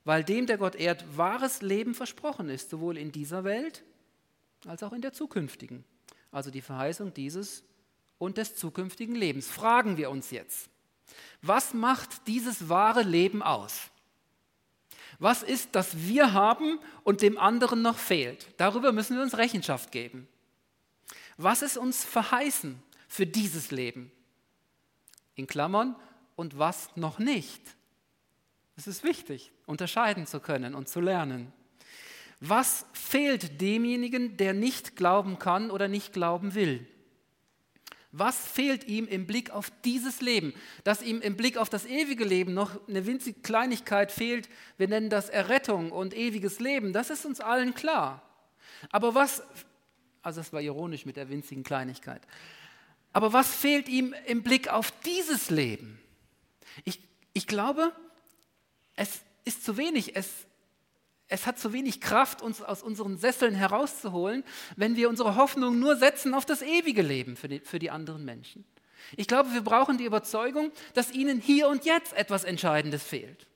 Weil 0.05 0.23
dem, 0.23 0.47
der 0.47 0.57
Gott 0.57 0.75
ehrt, 0.75 1.05
wahres 1.17 1.61
Leben 1.61 1.93
versprochen 1.93 2.49
ist, 2.49 2.69
sowohl 2.69 2.97
in 2.97 3.11
dieser 3.11 3.43
Welt 3.43 3.83
als 4.65 4.83
auch 4.83 4.93
in 4.93 5.01
der 5.01 5.13
zukünftigen. 5.13 5.83
Also 6.31 6.51
die 6.51 6.61
Verheißung 6.61 7.13
dieses 7.13 7.63
und 8.17 8.37
des 8.37 8.55
zukünftigen 8.55 9.15
Lebens. 9.15 9.47
Fragen 9.47 9.97
wir 9.97 10.09
uns 10.09 10.31
jetzt, 10.31 10.69
was 11.41 11.73
macht 11.73 12.27
dieses 12.27 12.69
wahre 12.69 13.03
Leben 13.03 13.43
aus? 13.43 13.89
Was 15.19 15.43
ist, 15.43 15.69
das 15.75 15.97
wir 16.07 16.33
haben 16.33 16.79
und 17.03 17.21
dem 17.21 17.37
anderen 17.37 17.81
noch 17.81 17.97
fehlt? 17.97 18.47
Darüber 18.57 18.91
müssen 18.91 19.15
wir 19.15 19.23
uns 19.23 19.37
Rechenschaft 19.37 19.91
geben. 19.91 20.27
Was 21.37 21.61
ist 21.61 21.77
uns 21.77 22.03
verheißen 22.03 22.81
für 23.07 23.25
dieses 23.25 23.71
Leben? 23.71 24.11
In 25.35 25.47
Klammern, 25.47 25.95
und 26.35 26.57
was 26.57 26.89
noch 26.95 27.19
nicht? 27.19 27.61
Es 28.75 28.87
ist 28.87 29.03
wichtig, 29.03 29.51
unterscheiden 29.65 30.25
zu 30.25 30.39
können 30.39 30.75
und 30.75 30.89
zu 30.89 30.99
lernen. 30.99 31.51
Was 32.39 32.85
fehlt 32.93 33.61
demjenigen, 33.61 34.35
der 34.37 34.53
nicht 34.53 34.95
glauben 34.95 35.39
kann 35.39 35.71
oder 35.71 35.87
nicht 35.87 36.11
glauben 36.11 36.55
will? 36.55 36.85
Was 38.11 38.47
fehlt 38.47 38.83
ihm 38.83 39.07
im 39.07 39.25
Blick 39.25 39.49
auf 39.49 39.71
dieses 39.85 40.21
Leben? 40.21 40.53
Dass 40.83 41.01
ihm 41.01 41.19
im 41.21 41.35
Blick 41.35 41.57
auf 41.57 41.69
das 41.69 41.85
ewige 41.85 42.25
Leben 42.25 42.53
noch 42.53 42.87
eine 42.87 43.07
winzige 43.07 43.39
Kleinigkeit 43.39 44.11
fehlt, 44.11 44.49
wir 44.77 44.87
nennen 44.87 45.09
das 45.09 45.29
Errettung 45.29 45.91
und 45.91 46.13
ewiges 46.13 46.59
Leben, 46.59 46.93
das 46.93 47.09
ist 47.09 47.25
uns 47.25 47.39
allen 47.39 47.73
klar. 47.73 48.21
Aber 48.91 49.15
was, 49.15 49.41
also 50.21 50.41
das 50.41 50.53
war 50.53 50.61
ironisch 50.61 51.05
mit 51.05 51.15
der 51.15 51.29
winzigen 51.29 51.63
Kleinigkeit, 51.63 52.21
aber 53.13 53.31
was 53.31 53.55
fehlt 53.55 53.87
ihm 53.87 54.13
im 54.27 54.43
Blick 54.43 54.67
auf 54.67 54.91
dieses 55.01 55.49
Leben? 55.49 55.99
Ich, 56.83 56.99
ich 57.33 57.47
glaube, 57.47 57.91
es 58.95 59.21
ist 59.45 59.63
zu 59.63 59.77
wenig, 59.77 60.15
es 60.15 60.29
es 61.33 61.47
hat 61.47 61.57
zu 61.57 61.73
wenig 61.73 61.99
Kraft, 61.99 62.43
uns 62.43 62.61
aus 62.61 62.83
unseren 62.83 63.17
Sesseln 63.17 63.55
herauszuholen, 63.55 64.43
wenn 64.75 64.95
wir 64.95 65.09
unsere 65.09 65.35
Hoffnung 65.35 65.79
nur 65.79 65.95
setzen 65.95 66.35
auf 66.35 66.45
das 66.45 66.61
ewige 66.61 67.01
Leben 67.01 67.35
für 67.35 67.47
die, 67.47 67.59
für 67.59 67.79
die 67.79 67.89
anderen 67.89 68.23
Menschen. 68.23 68.65
Ich 69.15 69.27
glaube, 69.27 69.51
wir 69.53 69.61
brauchen 69.61 69.97
die 69.97 70.05
Überzeugung, 70.05 70.71
dass 70.93 71.11
ihnen 71.11 71.41
hier 71.41 71.69
und 71.69 71.85
jetzt 71.85 72.13
etwas 72.13 72.43
Entscheidendes 72.43 73.01
fehlt. 73.01 73.47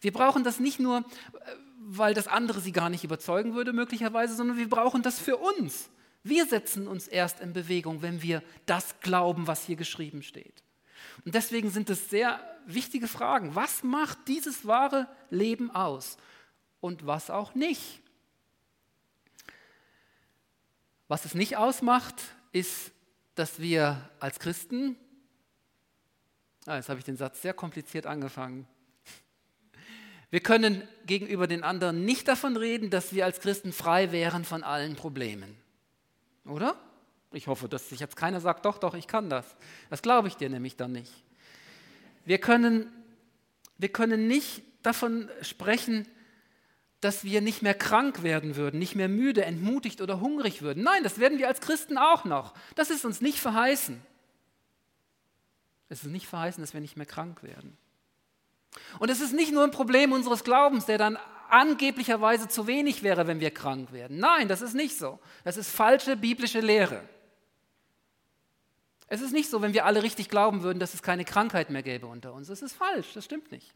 Wir 0.00 0.12
brauchen 0.12 0.44
das 0.44 0.58
nicht 0.58 0.80
nur, 0.80 0.98
äh, 0.98 1.02
weil 1.78 2.14
das 2.14 2.26
andere 2.26 2.60
sie 2.60 2.72
gar 2.72 2.90
nicht 2.90 3.04
überzeugen 3.04 3.54
würde, 3.54 3.72
möglicherweise, 3.72 4.34
sondern 4.34 4.56
wir 4.56 4.68
brauchen 4.68 5.02
das 5.02 5.18
für 5.18 5.36
uns. 5.36 5.88
Wir 6.24 6.46
setzen 6.46 6.88
uns 6.88 7.06
erst 7.06 7.40
in 7.40 7.52
Bewegung, 7.52 8.02
wenn 8.02 8.22
wir 8.22 8.42
das 8.66 9.00
glauben, 9.00 9.46
was 9.46 9.64
hier 9.64 9.76
geschrieben 9.76 10.22
steht. 10.22 10.62
Und 11.24 11.34
deswegen 11.34 11.70
sind 11.70 11.90
es 11.90 12.10
sehr 12.10 12.40
wichtige 12.66 13.08
Fragen. 13.08 13.54
Was 13.54 13.82
macht 13.82 14.18
dieses 14.28 14.66
wahre 14.66 15.08
Leben 15.30 15.70
aus? 15.70 16.16
und 16.82 17.06
was 17.06 17.30
auch 17.30 17.54
nicht. 17.54 18.02
Was 21.08 21.24
es 21.24 21.34
nicht 21.34 21.56
ausmacht, 21.56 22.16
ist, 22.50 22.90
dass 23.34 23.60
wir 23.60 24.10
als 24.20 24.38
Christen, 24.38 24.96
ah, 26.66 26.76
jetzt 26.76 26.90
habe 26.90 26.98
ich 26.98 27.04
den 27.04 27.16
Satz 27.16 27.40
sehr 27.40 27.54
kompliziert 27.54 28.04
angefangen, 28.04 28.66
wir 30.30 30.40
können 30.40 30.86
gegenüber 31.06 31.46
den 31.46 31.62
anderen 31.62 32.04
nicht 32.04 32.26
davon 32.26 32.56
reden, 32.56 32.90
dass 32.90 33.12
wir 33.12 33.26
als 33.26 33.40
Christen 33.40 33.72
frei 33.72 34.12
wären 34.12 34.44
von 34.44 34.64
allen 34.64 34.96
Problemen. 34.96 35.56
Oder? 36.46 36.74
Ich 37.32 37.46
hoffe, 37.46 37.68
dass 37.68 37.88
sich 37.88 38.00
jetzt 38.00 38.16
keiner 38.16 38.40
sagt, 38.40 38.64
doch, 38.64 38.78
doch, 38.78 38.94
ich 38.94 39.06
kann 39.06 39.30
das. 39.30 39.44
Das 39.90 40.02
glaube 40.02 40.28
ich 40.28 40.36
dir 40.36 40.48
nämlich 40.48 40.76
dann 40.76 40.92
nicht. 40.92 41.12
Wir 42.24 42.38
können, 42.38 42.92
wir 43.78 43.88
können 43.88 44.26
nicht 44.26 44.62
davon 44.82 45.28
sprechen, 45.40 46.06
dass 47.00 47.24
wir 47.24 47.40
nicht 47.40 47.62
mehr 47.62 47.74
krank 47.74 48.22
werden 48.22 48.54
würden, 48.54 48.78
nicht 48.78 48.94
mehr 48.94 49.08
müde, 49.08 49.44
entmutigt 49.44 50.00
oder 50.00 50.20
hungrig 50.20 50.62
würden. 50.62 50.84
Nein, 50.84 51.02
das 51.02 51.18
werden 51.18 51.38
wir 51.38 51.48
als 51.48 51.60
Christen 51.60 51.98
auch 51.98 52.24
noch. 52.24 52.54
Das 52.76 52.90
ist 52.90 53.04
uns 53.04 53.20
nicht 53.20 53.40
verheißen. 53.40 54.00
Es 55.88 56.04
ist 56.04 56.10
nicht 56.10 56.28
verheißen, 56.28 56.62
dass 56.62 56.74
wir 56.74 56.80
nicht 56.80 56.96
mehr 56.96 57.06
krank 57.06 57.42
werden. 57.42 57.76
Und 58.98 59.10
es 59.10 59.20
ist 59.20 59.32
nicht 59.32 59.52
nur 59.52 59.64
ein 59.64 59.72
Problem 59.72 60.12
unseres 60.12 60.44
Glaubens, 60.44 60.86
der 60.86 60.96
dann 60.96 61.18
angeblicherweise 61.50 62.48
zu 62.48 62.66
wenig 62.66 63.02
wäre, 63.02 63.26
wenn 63.26 63.40
wir 63.40 63.50
krank 63.50 63.92
werden. 63.92 64.18
Nein, 64.18 64.48
das 64.48 64.62
ist 64.62 64.74
nicht 64.74 64.96
so. 64.96 65.18
Das 65.44 65.56
ist 65.56 65.70
falsche 65.70 66.16
biblische 66.16 66.60
Lehre. 66.60 67.02
Es 69.12 69.20
ist 69.20 69.32
nicht 69.34 69.50
so, 69.50 69.60
wenn 69.60 69.74
wir 69.74 69.84
alle 69.84 70.02
richtig 70.02 70.30
glauben 70.30 70.62
würden, 70.62 70.78
dass 70.78 70.94
es 70.94 71.02
keine 71.02 71.26
Krankheit 71.26 71.68
mehr 71.68 71.82
gäbe 71.82 72.06
unter 72.06 72.32
uns. 72.32 72.48
Das 72.48 72.62
ist 72.62 72.72
falsch, 72.72 73.12
das 73.12 73.26
stimmt 73.26 73.52
nicht. 73.52 73.74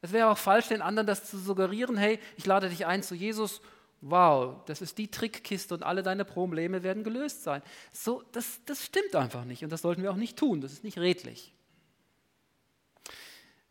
Es 0.00 0.10
wäre 0.10 0.28
auch 0.28 0.38
falsch, 0.38 0.66
den 0.66 0.82
anderen 0.82 1.06
das 1.06 1.30
zu 1.30 1.38
suggerieren, 1.38 1.96
hey, 1.96 2.18
ich 2.36 2.46
lade 2.46 2.68
dich 2.68 2.84
ein 2.84 3.04
zu 3.04 3.14
Jesus, 3.14 3.60
wow, 4.00 4.56
das 4.66 4.82
ist 4.82 4.98
die 4.98 5.08
Trickkiste 5.08 5.72
und 5.72 5.84
alle 5.84 6.02
deine 6.02 6.24
Probleme 6.24 6.82
werden 6.82 7.04
gelöst 7.04 7.44
sein. 7.44 7.62
So, 7.92 8.24
das, 8.32 8.58
das 8.66 8.84
stimmt 8.84 9.14
einfach 9.14 9.44
nicht 9.44 9.62
und 9.62 9.70
das 9.70 9.82
sollten 9.82 10.02
wir 10.02 10.10
auch 10.10 10.16
nicht 10.16 10.36
tun, 10.36 10.60
das 10.60 10.72
ist 10.72 10.82
nicht 10.82 10.98
redlich. 10.98 11.54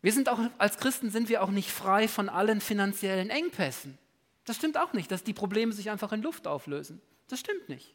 Wir 0.01 0.13
sind 0.13 0.29
auch, 0.29 0.39
als 0.59 0.77
Christen 0.77 1.09
sind 1.09 1.27
wir 1.27 1.43
auch 1.43 1.51
nicht 1.51 1.71
frei 1.71 2.07
von 2.07 2.29
allen 2.29 2.61
finanziellen 2.61 3.29
Engpässen. 3.29 3.97
Das 4.45 4.55
stimmt 4.55 4.77
auch 4.77 4.93
nicht, 4.93 5.11
dass 5.11 5.25
die 5.25 5.33
Probleme 5.33 5.73
sich 5.73 5.89
einfach 5.89 6.13
in 6.13 6.21
Luft 6.21 6.47
auflösen. 6.47 7.01
Das 7.27 7.41
stimmt 7.41 7.67
nicht. 7.67 7.93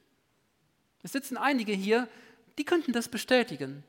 Es 1.02 1.12
sitzen 1.12 1.38
einige 1.38 1.72
hier, 1.72 2.06
die 2.60 2.64
könnten 2.66 2.92
das 2.92 3.08
bestätigen. 3.08 3.82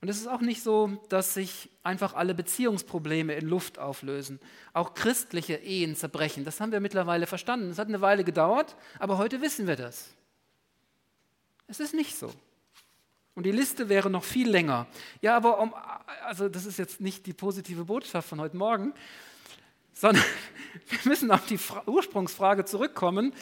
Und 0.00 0.08
es 0.08 0.16
ist 0.16 0.26
auch 0.26 0.40
nicht 0.40 0.62
so, 0.62 1.02
dass 1.10 1.34
sich 1.34 1.68
einfach 1.82 2.14
alle 2.14 2.34
Beziehungsprobleme 2.34 3.34
in 3.34 3.46
Luft 3.46 3.78
auflösen. 3.78 4.40
Auch 4.72 4.94
christliche 4.94 5.56
Ehen 5.56 5.96
zerbrechen. 5.96 6.46
Das 6.46 6.60
haben 6.60 6.72
wir 6.72 6.80
mittlerweile 6.80 7.26
verstanden. 7.26 7.68
Es 7.68 7.78
hat 7.78 7.88
eine 7.88 8.00
Weile 8.00 8.24
gedauert, 8.24 8.74
aber 8.98 9.18
heute 9.18 9.42
wissen 9.42 9.66
wir 9.66 9.76
das. 9.76 10.14
Es 11.66 11.78
ist 11.78 11.92
nicht 11.92 12.16
so. 12.16 12.32
Und 13.34 13.44
die 13.44 13.52
Liste 13.52 13.90
wäre 13.90 14.08
noch 14.08 14.24
viel 14.24 14.48
länger. 14.48 14.86
Ja, 15.20 15.36
aber 15.36 15.60
um, 15.60 15.74
also 16.24 16.48
das 16.48 16.64
ist 16.64 16.78
jetzt 16.78 17.02
nicht 17.02 17.26
die 17.26 17.34
positive 17.34 17.84
Botschaft 17.84 18.30
von 18.30 18.40
heute 18.40 18.56
Morgen, 18.56 18.94
sondern 19.92 20.24
wir 20.88 21.00
müssen 21.04 21.30
auf 21.30 21.44
die 21.44 21.58
Ursprungsfrage 21.84 22.64
zurückkommen. 22.64 23.34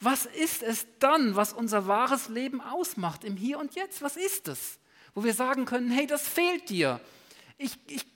Was 0.00 0.26
ist 0.26 0.62
es 0.62 0.86
dann, 0.98 1.36
was 1.36 1.52
unser 1.52 1.86
wahres 1.86 2.28
Leben 2.28 2.60
ausmacht 2.60 3.24
im 3.24 3.36
Hier 3.36 3.58
und 3.58 3.74
Jetzt? 3.74 4.02
Was 4.02 4.16
ist 4.16 4.48
es? 4.48 4.80
wo 5.14 5.24
wir 5.24 5.34
sagen 5.34 5.64
können, 5.64 5.90
hey, 5.90 6.06
das 6.06 6.26
fehlt 6.26 6.68
dir. 6.68 7.00
Ich, 7.58 7.78
ich, 7.88 8.06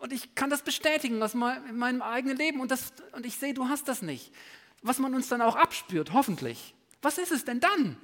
und 0.00 0.12
ich 0.12 0.34
kann 0.34 0.50
das 0.50 0.62
bestätigen 0.62 1.22
aus 1.22 1.34
meinem 1.34 2.02
eigenen 2.02 2.36
Leben 2.36 2.60
und, 2.60 2.70
das, 2.70 2.92
und 3.12 3.26
ich 3.26 3.36
sehe, 3.36 3.54
du 3.54 3.68
hast 3.68 3.88
das 3.88 4.02
nicht. 4.02 4.32
Was 4.82 4.98
man 4.98 5.14
uns 5.14 5.28
dann 5.28 5.42
auch 5.42 5.56
abspürt, 5.56 6.12
hoffentlich. 6.12 6.74
Was 7.02 7.18
ist 7.18 7.32
es 7.32 7.44
denn 7.44 7.60
dann, 7.60 7.96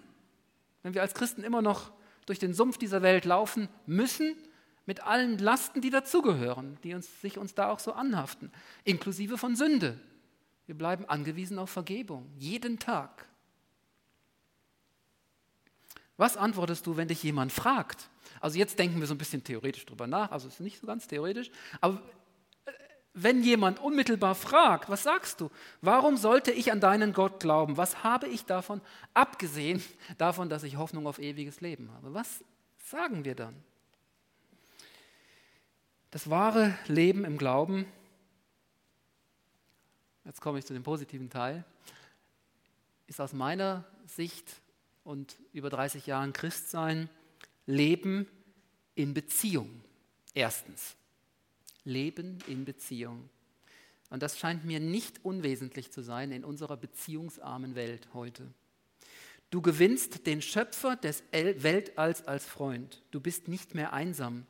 wenn 0.83 0.95
wir 0.95 1.03
als 1.03 1.15
Christen 1.15 1.45
immer 1.45 1.63
noch 1.63 1.93
durch 2.27 2.39
den 2.39 2.55
Sumpf 2.55 2.79
dieser 2.79 3.03
Welt 3.03 3.25
laufen 3.25 3.69
müssen, 3.87 4.37
mit 4.85 5.05
allen 5.05 5.39
Lasten, 5.39 5.81
die 5.81 5.91
dazugehören, 5.91 6.77
die 6.83 6.95
uns, 6.95 7.21
sich 7.21 7.39
uns 7.39 7.55
da 7.55 7.71
auch 7.71 7.79
so 7.79 7.93
anhaften, 7.93 8.51
inklusive 8.85 9.39
von 9.39 9.55
Sünde. 9.55 10.01
Wir 10.73 10.79
bleiben 10.79 11.05
angewiesen 11.05 11.59
auf 11.59 11.69
Vergebung, 11.69 12.33
jeden 12.39 12.79
Tag. 12.79 13.29
Was 16.17 16.39
antwortest 16.39 16.87
du, 16.87 16.97
wenn 16.97 17.09
dich 17.09 17.23
jemand 17.23 17.53
fragt? 17.53 18.09
Also 18.41 18.59
jetzt 18.59 18.79
denken 18.79 18.99
wir 18.99 19.07
so 19.07 19.13
ein 19.13 19.19
bisschen 19.19 19.45
theoretisch 19.45 19.85
drüber 19.85 20.07
nach, 20.07 20.31
also 20.31 20.49
es 20.49 20.55
ist 20.55 20.61
nicht 20.61 20.81
so 20.81 20.87
ganz 20.87 21.07
theoretisch, 21.07 21.51
aber 21.83 22.01
äh, 22.65 22.71
wenn 23.13 23.43
jemand 23.43 23.81
unmittelbar 23.81 24.35
fragt, 24.35 24.89
was 24.89 25.03
sagst 25.03 25.43
du? 25.43 25.51
Warum 25.83 26.17
sollte 26.17 26.53
ich 26.53 26.73
an 26.73 26.81
deinen 26.81 27.13
Gott 27.13 27.41
glauben? 27.41 27.77
Was 27.77 28.03
habe 28.03 28.29
ich 28.29 28.47
davon, 28.47 28.81
abgesehen 29.13 29.85
davon, 30.17 30.49
dass 30.49 30.63
ich 30.63 30.79
Hoffnung 30.79 31.07
auf 31.07 31.19
ewiges 31.19 31.61
Leben 31.61 31.93
habe? 31.93 32.15
Was 32.15 32.43
sagen 32.79 33.27
wir 33.27 33.35
dann? 33.35 33.63
Das 36.13 36.31
wahre 36.31 36.75
Leben 36.87 37.27
im 37.27 37.37
Glauben, 37.37 37.85
jetzt 40.33 40.41
komme 40.41 40.59
ich 40.59 40.65
zu 40.65 40.73
dem 40.73 40.83
positiven 40.83 41.29
Teil, 41.29 41.63
ist 43.07 43.21
aus 43.21 43.35
meiner 43.35 43.85
Sicht 44.07 44.63
und 45.05 45.37
über 45.53 45.69
30 45.69 46.07
Jahren 46.07 46.33
Christsein 46.33 47.11
Leben 47.67 48.27
in 48.95 49.13
Beziehung. 49.13 49.83
Erstens. 50.33 50.97
Leben 51.85 52.39
in 52.47 52.65
Beziehung. 52.65 53.29
Und 54.09 54.23
das 54.23 54.39
scheint 54.39 54.65
mir 54.65 54.81
nicht 54.81 55.23
unwesentlich 55.23 55.93
zu 55.93 56.01
sein 56.01 56.33
in 56.33 56.45
unserer 56.45 56.79
beziehungsarmen 56.79 57.75
Welt 57.75 58.09
heute. 58.15 58.47
Du 59.51 59.61
gewinnst 59.61 60.27
den 60.27 60.41
Schöpfer 60.41 60.97
des 60.97 61.25
Weltalls 61.31 62.27
als 62.27 62.47
Freund. 62.47 63.03
Du 63.11 63.21
bist 63.21 63.49
nicht 63.49 63.75
mehr 63.75 63.93
einsam. 63.93 64.47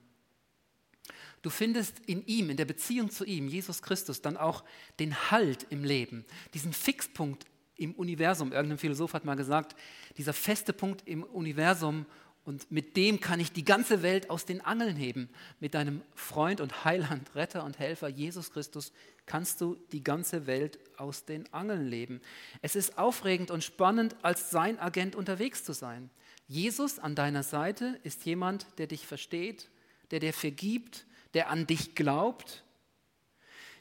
Du 1.42 1.50
findest 1.50 1.98
in 2.06 2.24
ihm, 2.26 2.50
in 2.50 2.56
der 2.56 2.64
Beziehung 2.64 3.10
zu 3.10 3.24
ihm, 3.24 3.48
Jesus 3.48 3.82
Christus, 3.82 4.22
dann 4.22 4.36
auch 4.36 4.64
den 5.00 5.30
Halt 5.30 5.66
im 5.70 5.84
Leben, 5.84 6.24
diesen 6.54 6.72
Fixpunkt 6.72 7.46
im 7.76 7.94
Universum. 7.94 8.52
Irgendein 8.52 8.78
Philosoph 8.78 9.14
hat 9.14 9.24
mal 9.24 9.34
gesagt, 9.34 9.74
dieser 10.16 10.32
feste 10.32 10.72
Punkt 10.72 11.02
im 11.06 11.24
Universum 11.24 12.06
und 12.44 12.70
mit 12.72 12.96
dem 12.96 13.20
kann 13.20 13.38
ich 13.38 13.52
die 13.52 13.64
ganze 13.64 14.02
Welt 14.02 14.28
aus 14.28 14.44
den 14.44 14.60
Angeln 14.60 14.96
heben. 14.96 15.28
Mit 15.60 15.74
deinem 15.74 16.02
Freund 16.14 16.60
und 16.60 16.84
Heiland, 16.84 17.34
Retter 17.36 17.64
und 17.64 17.78
Helfer 17.78 18.08
Jesus 18.08 18.50
Christus 18.50 18.92
kannst 19.26 19.60
du 19.60 19.76
die 19.92 20.02
ganze 20.02 20.46
Welt 20.46 20.80
aus 20.96 21.24
den 21.24 21.52
Angeln 21.52 21.86
leben. 21.86 22.20
Es 22.60 22.74
ist 22.74 22.98
aufregend 22.98 23.52
und 23.52 23.62
spannend, 23.62 24.16
als 24.22 24.50
sein 24.50 24.78
Agent 24.80 25.14
unterwegs 25.14 25.62
zu 25.62 25.72
sein. 25.72 26.10
Jesus 26.48 26.98
an 26.98 27.14
deiner 27.14 27.44
Seite 27.44 28.00
ist 28.02 28.24
jemand, 28.24 28.66
der 28.78 28.88
dich 28.88 29.06
versteht, 29.06 29.70
der 30.12 30.20
dir 30.20 30.32
vergibt, 30.32 31.06
der 31.34 31.48
an 31.48 31.66
dich 31.66 31.96
glaubt. 31.96 32.62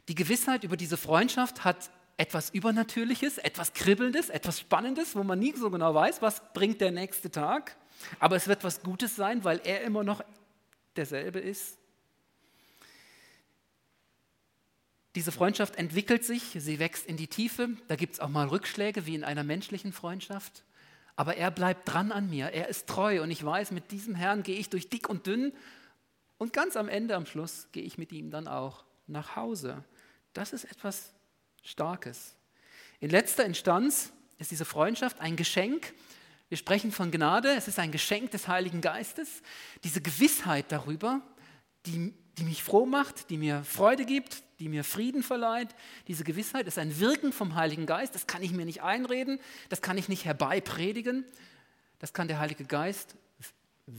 Die 0.08 0.16
Gewissheit 0.16 0.64
über 0.64 0.78
diese 0.78 0.98
Freundschaft 0.98 1.64
hat 1.64 1.92
etwas 2.18 2.50
Übernatürliches, 2.50 3.38
etwas 3.38 3.74
Kribbelndes, 3.74 4.30
etwas 4.30 4.60
Spannendes, 4.60 5.16
wo 5.16 5.24
man 5.24 5.40
nie 5.40 5.54
so 5.56 5.70
genau 5.70 5.94
weiß, 5.94 6.22
was 6.22 6.54
bringt 6.54 6.82
der 6.82 6.92
nächste 6.92 7.30
Tag. 7.30 7.76
Aber 8.20 8.36
es 8.36 8.48
wird 8.48 8.64
was 8.64 8.82
Gutes 8.82 9.16
sein, 9.16 9.44
weil 9.44 9.62
er 9.64 9.82
immer 9.82 10.04
noch 10.04 10.24
derselbe 10.96 11.40
ist. 11.40 11.78
Diese 15.16 15.32
Freundschaft 15.32 15.76
entwickelt 15.76 16.24
sich, 16.24 16.56
sie 16.58 16.80
wächst 16.80 17.06
in 17.06 17.18
die 17.18 17.28
Tiefe. 17.28 17.70
Da 17.90 17.96
gibt 17.96 18.14
es 18.14 18.20
auch 18.22 18.30
mal 18.30 18.48
Rückschläge 18.48 19.06
wie 19.06 19.16
in 19.16 19.26
einer 19.26 19.44
menschlichen 19.44 19.92
Freundschaft. 19.92 20.64
Aber 21.18 21.36
er 21.36 21.52
bleibt 21.52 21.92
dran 21.92 22.12
an 22.12 22.30
mir, 22.30 22.48
er 22.48 22.70
ist 22.70 22.88
treu 22.88 23.22
und 23.22 23.30
ich 23.32 23.44
weiß, 23.44 23.72
mit 23.72 23.92
diesem 23.92 24.16
Herrn 24.16 24.44
gehe 24.44 24.58
ich 24.58 24.70
durch 24.70 24.90
dick 24.90 25.10
und 25.10 25.28
dünn 25.28 25.52
und 26.42 26.54
ganz 26.54 26.76
am 26.76 26.90
Ende, 26.90 27.16
am 27.16 27.28
Schluss, 27.28 27.68
gehe 27.72 27.84
ich 27.84 28.00
mit 28.00 28.12
ihm 28.12 28.32
dann 28.32 28.48
auch 28.48 28.84
nach 29.06 29.36
Hause. 29.36 29.84
Das 30.34 30.54
ist 30.54 30.64
etwas 30.64 31.14
Starkes. 31.62 32.34
In 33.00 33.12
letzter 33.12 33.46
Instanz 33.46 34.12
ist 34.40 34.50
diese 34.50 34.66
Freundschaft 34.66 35.20
ein 35.20 35.36
Geschenk. 35.36 35.94
Wir 36.50 36.58
sprechen 36.58 36.92
von 36.92 37.12
Gnade, 37.12 37.54
es 37.54 37.68
ist 37.68 37.78
ein 37.78 37.92
Geschenk 37.92 38.32
des 38.32 38.48
Heiligen 38.48 38.82
Geistes. 38.82 39.44
Diese 39.84 40.02
Gewissheit 40.02 40.66
darüber, 40.70 41.22
die, 41.86 42.12
die 42.40 42.44
mich 42.44 42.64
froh 42.64 42.88
macht, 42.88 43.30
die 43.30 43.38
mir 43.38 43.64
Freude 43.64 44.04
gibt, 44.04 44.42
die 44.60 44.68
mir 44.68 44.84
Frieden 44.84 45.22
verleiht. 45.22 45.70
Diese 46.08 46.24
Gewissheit 46.24 46.66
ist 46.66 46.80
ein 46.80 47.00
Wirken 47.00 47.34
vom 47.34 47.54
Heiligen 47.54 47.86
Geist. 47.86 48.16
Das 48.16 48.26
kann 48.26 48.42
ich 48.42 48.52
mir 48.52 48.66
nicht 48.66 48.82
einreden, 48.82 49.40
das 49.70 49.84
kann 49.84 49.96
ich 49.96 50.10
nicht 50.10 50.26
herbeipredigen. 50.26 51.24
Das 52.00 52.14
kann 52.14 52.28
der 52.28 52.40
Heilige 52.40 52.66
Geist 52.66 53.16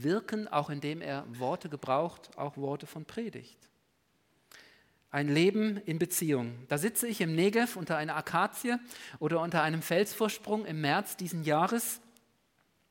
wirken, 0.01 0.47
auch 0.47 0.69
indem 0.69 1.01
er 1.01 1.25
Worte 1.39 1.69
gebraucht, 1.69 2.29
auch 2.37 2.57
Worte 2.57 2.87
von 2.87 3.05
Predigt. 3.05 3.57
Ein 5.11 5.29
Leben 5.29 5.77
in 5.77 5.99
Beziehung. 5.99 6.65
Da 6.69 6.77
sitze 6.77 7.07
ich 7.07 7.21
im 7.21 7.35
Negev 7.35 7.75
unter 7.75 7.97
einer 7.97 8.15
Akazie 8.15 8.77
oder 9.19 9.41
unter 9.41 9.61
einem 9.61 9.83
Felsvorsprung 9.83 10.65
im 10.65 10.81
März 10.81 11.17
diesen 11.17 11.43
Jahres, 11.43 12.01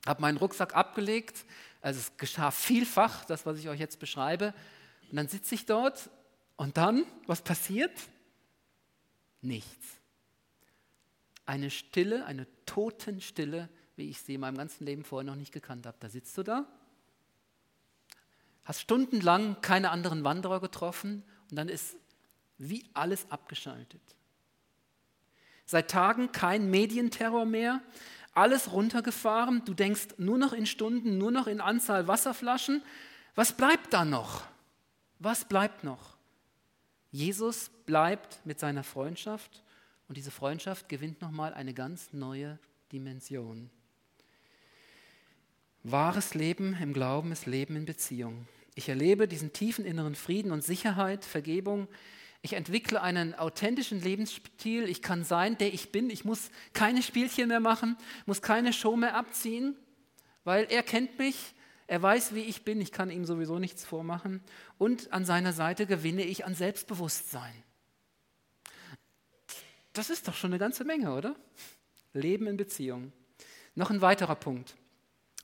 habe 0.07 0.23
meinen 0.23 0.37
Rucksack 0.37 0.77
abgelegt. 0.77 1.45
Also 1.81 1.99
es 1.99 2.17
geschah 2.17 2.53
vielfach, 2.53 3.25
das, 3.25 3.45
was 3.45 3.59
ich 3.59 3.69
euch 3.69 3.81
jetzt 3.81 3.99
beschreibe. 3.99 4.55
Und 5.11 5.17
dann 5.17 5.27
sitze 5.27 5.57
ich 5.57 5.67
dort 5.67 6.11
und 6.57 6.77
dann, 6.77 7.05
was 7.27 7.43
passiert? 7.43 7.93
Nichts. 9.41 9.99
Eine 11.45 11.71
Stille, 11.71 12.25
eine 12.25 12.47
Totenstille, 12.67 13.69
wie 13.97 14.09
ich 14.09 14.21
sie 14.21 14.35
in 14.35 14.43
meinem 14.43 14.57
ganzen 14.57 14.85
Leben 14.87 15.03
vorher 15.03 15.29
noch 15.29 15.37
nicht 15.37 15.53
gekannt 15.53 15.87
habe. 15.87 15.97
Da 15.99 16.09
sitzt 16.09 16.39
du 16.39 16.45
da 16.45 16.67
hast 18.65 18.81
stundenlang 18.81 19.61
keine 19.61 19.91
anderen 19.91 20.25
Wanderer 20.25 20.61
getroffen 20.61 21.25
und 21.51 21.57
dann 21.57 21.69
ist 21.69 21.97
wie 22.59 22.85
alles 22.95 23.31
abgeschaltet. 23.31 24.03
Seit 25.65 25.91
Tagen 25.91 26.33
kein 26.33 26.71
Medienterror 26.71 27.45
mehr, 27.45 27.81
alles 28.35 28.73
runtergefahren, 28.73 29.65
du 29.65 29.75
denkst 29.75 30.09
nur 30.17 30.39
noch 30.39 30.53
in 30.53 30.67
Stunden, 30.67 31.19
nur 31.19 31.31
noch 31.31 31.47
in 31.47 31.61
Anzahl 31.61 32.09
Wasserflaschen. 32.09 32.83
Was 33.35 33.53
bleibt 33.53 33.93
da 33.93 34.05
noch? 34.05 34.45
Was 35.19 35.45
bleibt 35.45 35.85
noch? 35.85 36.17
Jesus 37.11 37.71
bleibt 37.85 38.41
mit 38.45 38.59
seiner 38.59 38.85
Freundschaft 38.85 39.63
und 40.09 40.17
diese 40.17 40.31
Freundschaft 40.31 40.89
gewinnt 40.89 41.21
nochmal 41.21 41.53
eine 41.53 41.75
ganz 41.75 42.13
neue 42.13 42.59
Dimension. 42.91 43.71
Wahres 45.85 46.35
Leben 46.35 46.77
im 46.81 46.93
Glauben 46.93 47.33
ist 47.33 47.47
Leben 47.47 47.75
in 47.75 47.87
Beziehung. 47.87 48.47
Ich 48.77 48.89
erlebe 48.89 49.27
diesen 49.27 49.53
tiefen 49.53 49.85
inneren 49.85 50.15
Frieden 50.15 50.53
und 50.53 50.63
Sicherheit, 50.63 51.25
Vergebung. 51.25 51.89
Ich 52.41 52.53
entwickle 52.53 53.03
einen 53.03 53.35
authentischen 53.35 54.01
Lebensstil. 54.01 54.85
Ich 54.89 55.03
kann 55.03 55.25
sein, 55.25 55.59
der 55.59 55.75
ich 55.75 55.91
bin. 55.91 56.09
Ich 56.09 56.25
muss 56.25 56.51
keine 56.73 57.03
Spielchen 57.03 57.49
mehr 57.49 57.59
machen, 57.59 57.97
muss 58.27 58.43
keine 58.43 58.73
Show 58.73 58.97
mehr 58.97 59.17
abziehen, 59.17 59.77
weil 60.45 60.67
er 60.71 60.85
kennt 60.85 61.19
mich. 61.19 61.53
Er 61.89 62.01
weiß, 62.01 62.35
wie 62.35 62.43
ich 62.43 62.63
bin. 62.65 62.81
Ich 62.81 62.93
kann 62.93 63.11
ihm 63.11 63.25
sowieso 63.25 63.59
nichts 63.59 63.85
vormachen. 63.85 64.41
Und 64.79 65.13
an 65.13 65.25
seiner 65.25 65.53
Seite 65.53 65.87
gewinne 65.87 66.23
ich 66.23 66.45
an 66.45 66.55
Selbstbewusstsein. 66.55 67.53
Das 69.93 70.11
ist 70.11 70.29
doch 70.29 70.35
schon 70.35 70.53
eine 70.53 70.61
ganze 70.61 70.85
Menge, 70.85 71.13
oder? 71.13 71.35
Leben 72.13 72.47
in 72.47 72.57
Beziehung. 72.57 73.13
Noch 73.75 73.91
ein 73.91 74.01
weiterer 74.01 74.37
Punkt 74.37 74.77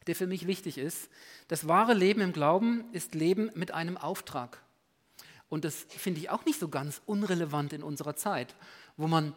der 0.08 0.16
für 0.16 0.26
mich 0.26 0.46
wichtig 0.46 0.78
ist. 0.78 1.08
Das 1.46 1.68
wahre 1.68 1.94
Leben 1.94 2.20
im 2.20 2.32
Glauben 2.32 2.84
ist 2.92 3.14
Leben 3.14 3.50
mit 3.54 3.70
einem 3.70 3.96
Auftrag. 3.96 4.62
Und 5.48 5.64
das 5.64 5.86
finde 5.88 6.20
ich 6.20 6.30
auch 6.30 6.44
nicht 6.44 6.58
so 6.58 6.68
ganz 6.68 7.00
unrelevant 7.06 7.72
in 7.72 7.82
unserer 7.82 8.16
Zeit, 8.16 8.54
wo 8.96 9.06
man 9.06 9.34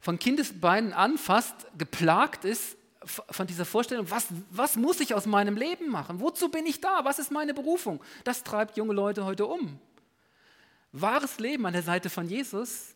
von 0.00 0.18
Kindesbeinen 0.18 0.92
an 0.92 1.18
fast 1.18 1.66
geplagt 1.76 2.44
ist 2.44 2.76
von 3.04 3.46
dieser 3.46 3.64
Vorstellung, 3.64 4.10
was, 4.10 4.26
was 4.50 4.76
muss 4.76 5.00
ich 5.00 5.14
aus 5.14 5.26
meinem 5.26 5.56
Leben 5.56 5.88
machen? 5.88 6.20
Wozu 6.20 6.48
bin 6.50 6.66
ich 6.66 6.80
da? 6.80 7.04
Was 7.04 7.18
ist 7.18 7.30
meine 7.30 7.54
Berufung? 7.54 8.02
Das 8.24 8.42
treibt 8.42 8.76
junge 8.76 8.92
Leute 8.92 9.24
heute 9.24 9.46
um. 9.46 9.78
Wahres 10.92 11.38
Leben 11.38 11.64
an 11.66 11.72
der 11.72 11.82
Seite 11.82 12.10
von 12.10 12.28
Jesus 12.28 12.94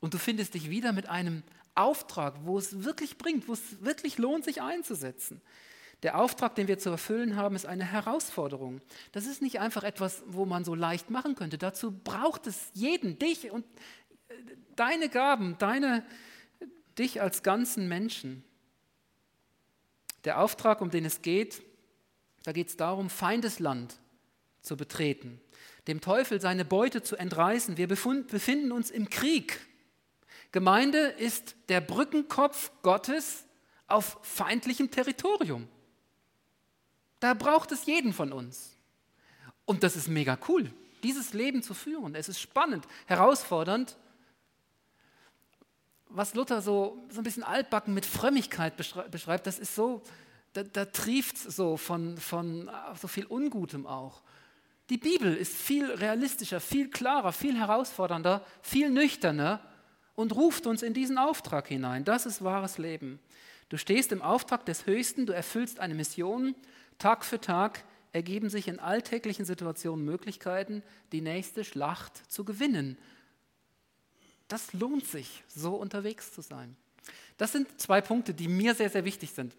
und 0.00 0.12
du 0.12 0.18
findest 0.18 0.54
dich 0.54 0.70
wieder 0.70 0.92
mit 0.92 1.08
einem 1.08 1.42
Auftrag, 1.74 2.34
wo 2.44 2.58
es 2.58 2.84
wirklich 2.84 3.16
bringt, 3.16 3.48
wo 3.48 3.54
es 3.54 3.82
wirklich 3.82 4.18
lohnt, 4.18 4.44
sich 4.44 4.60
einzusetzen. 4.60 5.40
Der 6.02 6.18
Auftrag, 6.18 6.54
den 6.54 6.68
wir 6.68 6.78
zu 6.78 6.90
erfüllen 6.90 7.36
haben, 7.36 7.54
ist 7.56 7.66
eine 7.66 7.84
Herausforderung. 7.84 8.80
Das 9.12 9.26
ist 9.26 9.40
nicht 9.40 9.60
einfach 9.60 9.84
etwas, 9.84 10.22
wo 10.26 10.44
man 10.44 10.64
so 10.64 10.74
leicht 10.74 11.10
machen 11.10 11.34
könnte. 11.34 11.58
Dazu 11.58 11.92
braucht 11.92 12.46
es 12.46 12.70
jeden, 12.74 13.18
dich 13.18 13.50
und 13.50 13.64
äh, 14.28 14.34
deine 14.76 15.08
Gaben, 15.08 15.56
deine, 15.58 16.04
dich 16.98 17.22
als 17.22 17.42
ganzen 17.42 17.88
Menschen. 17.88 18.44
Der 20.24 20.40
Auftrag, 20.40 20.80
um 20.80 20.90
den 20.90 21.04
es 21.04 21.22
geht, 21.22 21.62
da 22.44 22.52
geht 22.52 22.68
es 22.68 22.76
darum, 22.76 23.08
Feindesland 23.08 23.98
zu 24.60 24.76
betreten, 24.76 25.40
dem 25.86 26.00
Teufel 26.00 26.40
seine 26.40 26.64
Beute 26.64 27.02
zu 27.02 27.16
entreißen. 27.16 27.76
Wir 27.76 27.88
befinden 27.88 28.72
uns 28.72 28.90
im 28.90 29.08
Krieg. 29.10 29.60
Gemeinde 30.52 30.98
ist 30.98 31.56
der 31.68 31.80
Brückenkopf 31.80 32.70
Gottes 32.82 33.44
auf 33.86 34.18
feindlichem 34.22 34.90
Territorium. 34.90 35.68
Da 37.24 37.32
braucht 37.32 37.72
es 37.72 37.86
jeden 37.86 38.12
von 38.12 38.34
uns. 38.34 38.76
Und 39.64 39.82
das 39.82 39.96
ist 39.96 40.08
mega 40.08 40.36
cool, 40.46 40.70
dieses 41.02 41.32
Leben 41.32 41.62
zu 41.62 41.72
führen. 41.72 42.14
Es 42.14 42.28
ist 42.28 42.38
spannend, 42.38 42.86
herausfordernd. 43.06 43.96
Was 46.10 46.34
Luther 46.34 46.60
so, 46.60 47.02
so 47.08 47.22
ein 47.22 47.24
bisschen 47.24 47.42
altbacken 47.42 47.94
mit 47.94 48.04
Frömmigkeit 48.04 48.76
beschreibt, 48.76 49.46
das 49.46 49.58
ist 49.58 49.74
so, 49.74 50.02
da, 50.52 50.64
da 50.64 50.84
trieft 50.84 51.36
es 51.36 51.56
so 51.56 51.78
von, 51.78 52.18
von 52.18 52.70
so 53.00 53.08
viel 53.08 53.24
Ungutem 53.24 53.86
auch. 53.86 54.20
Die 54.90 54.98
Bibel 54.98 55.34
ist 55.34 55.54
viel 55.54 55.90
realistischer, 55.90 56.60
viel 56.60 56.90
klarer, 56.90 57.32
viel 57.32 57.56
herausfordernder, 57.56 58.44
viel 58.60 58.90
nüchterner 58.90 59.62
und 60.14 60.36
ruft 60.36 60.66
uns 60.66 60.82
in 60.82 60.92
diesen 60.92 61.16
Auftrag 61.16 61.68
hinein. 61.68 62.04
Das 62.04 62.26
ist 62.26 62.44
wahres 62.44 62.76
Leben. 62.76 63.18
Du 63.70 63.78
stehst 63.78 64.12
im 64.12 64.20
Auftrag 64.20 64.66
des 64.66 64.84
Höchsten, 64.84 65.24
du 65.24 65.32
erfüllst 65.32 65.80
eine 65.80 65.94
Mission 65.94 66.54
Tag 66.98 67.24
für 67.24 67.40
Tag 67.40 67.84
ergeben 68.12 68.48
sich 68.48 68.68
in 68.68 68.78
alltäglichen 68.78 69.44
Situationen 69.44 70.04
Möglichkeiten, 70.04 70.82
die 71.12 71.20
nächste 71.20 71.64
Schlacht 71.64 72.30
zu 72.30 72.44
gewinnen. 72.44 72.96
Das 74.48 74.72
lohnt 74.72 75.06
sich, 75.06 75.42
so 75.48 75.74
unterwegs 75.74 76.32
zu 76.32 76.40
sein. 76.40 76.76
Das 77.36 77.52
sind 77.52 77.80
zwei 77.80 78.00
Punkte, 78.00 78.32
die 78.32 78.48
mir 78.48 78.74
sehr, 78.74 78.90
sehr 78.90 79.04
wichtig 79.04 79.32
sind. 79.32 79.56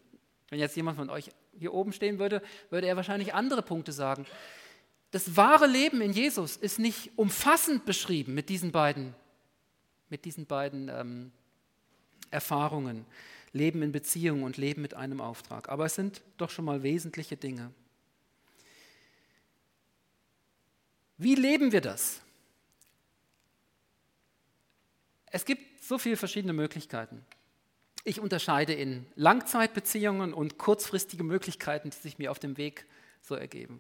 Wenn 0.50 0.60
jetzt 0.60 0.76
jemand 0.76 0.98
von 0.98 1.10
euch 1.10 1.32
hier 1.58 1.74
oben 1.74 1.92
stehen 1.92 2.20
würde, 2.20 2.42
würde 2.70 2.88
er 2.88 2.96
wahrscheinlich 2.96 3.34
andere 3.34 3.62
Punkte 3.62 3.92
sagen. 3.92 4.26
Das 5.12 5.36
wahre 5.36 5.68
Leben 5.68 6.02
in 6.02 6.14
Jesus 6.14 6.56
ist 6.56 6.80
nicht 6.80 7.12
umfassend 7.18 7.86
beschrieben 7.86 8.34
mit 8.34 8.50
diesen 8.50 8.72
beiden, 8.72 9.16
mit 10.10 10.26
diesen 10.26 10.46
beiden 10.46 10.90
ähm, 10.90 11.32
Erfahrungen, 12.32 13.06
Leben 13.56 13.82
in 13.82 13.92
Beziehungen 13.94 14.44
und 14.44 14.58
Leben 14.58 14.82
mit 14.82 14.94
einem 14.94 15.22
Auftrag. 15.22 15.70
Aber 15.70 15.86
es 15.86 15.96
sind 15.96 16.22
doch 16.38 16.50
schon 16.50 16.66
mal 16.66 16.84
wesentliche 16.84 17.38
Dinge. 17.38 17.72
Wie 21.18 21.36
leben 21.36 21.72
wir 21.72 21.80
das? 21.80 22.20
Es 25.28 25.46
gibt 25.46 25.82
so 25.84 25.98
viele 25.98 26.18
verschiedene 26.18 26.52
Möglichkeiten. 26.52 27.26
Ich 28.04 28.20
unterscheide 28.20 28.74
in 28.74 29.06
Langzeitbeziehungen 29.16 30.34
und 30.34 30.58
kurzfristige 30.58 31.24
Möglichkeiten, 31.24 31.90
die 31.92 31.98
sich 31.98 32.18
mir 32.18 32.32
auf 32.32 32.40
dem 32.40 32.58
Weg 32.58 32.86
so 33.22 33.36
ergeben. 33.36 33.80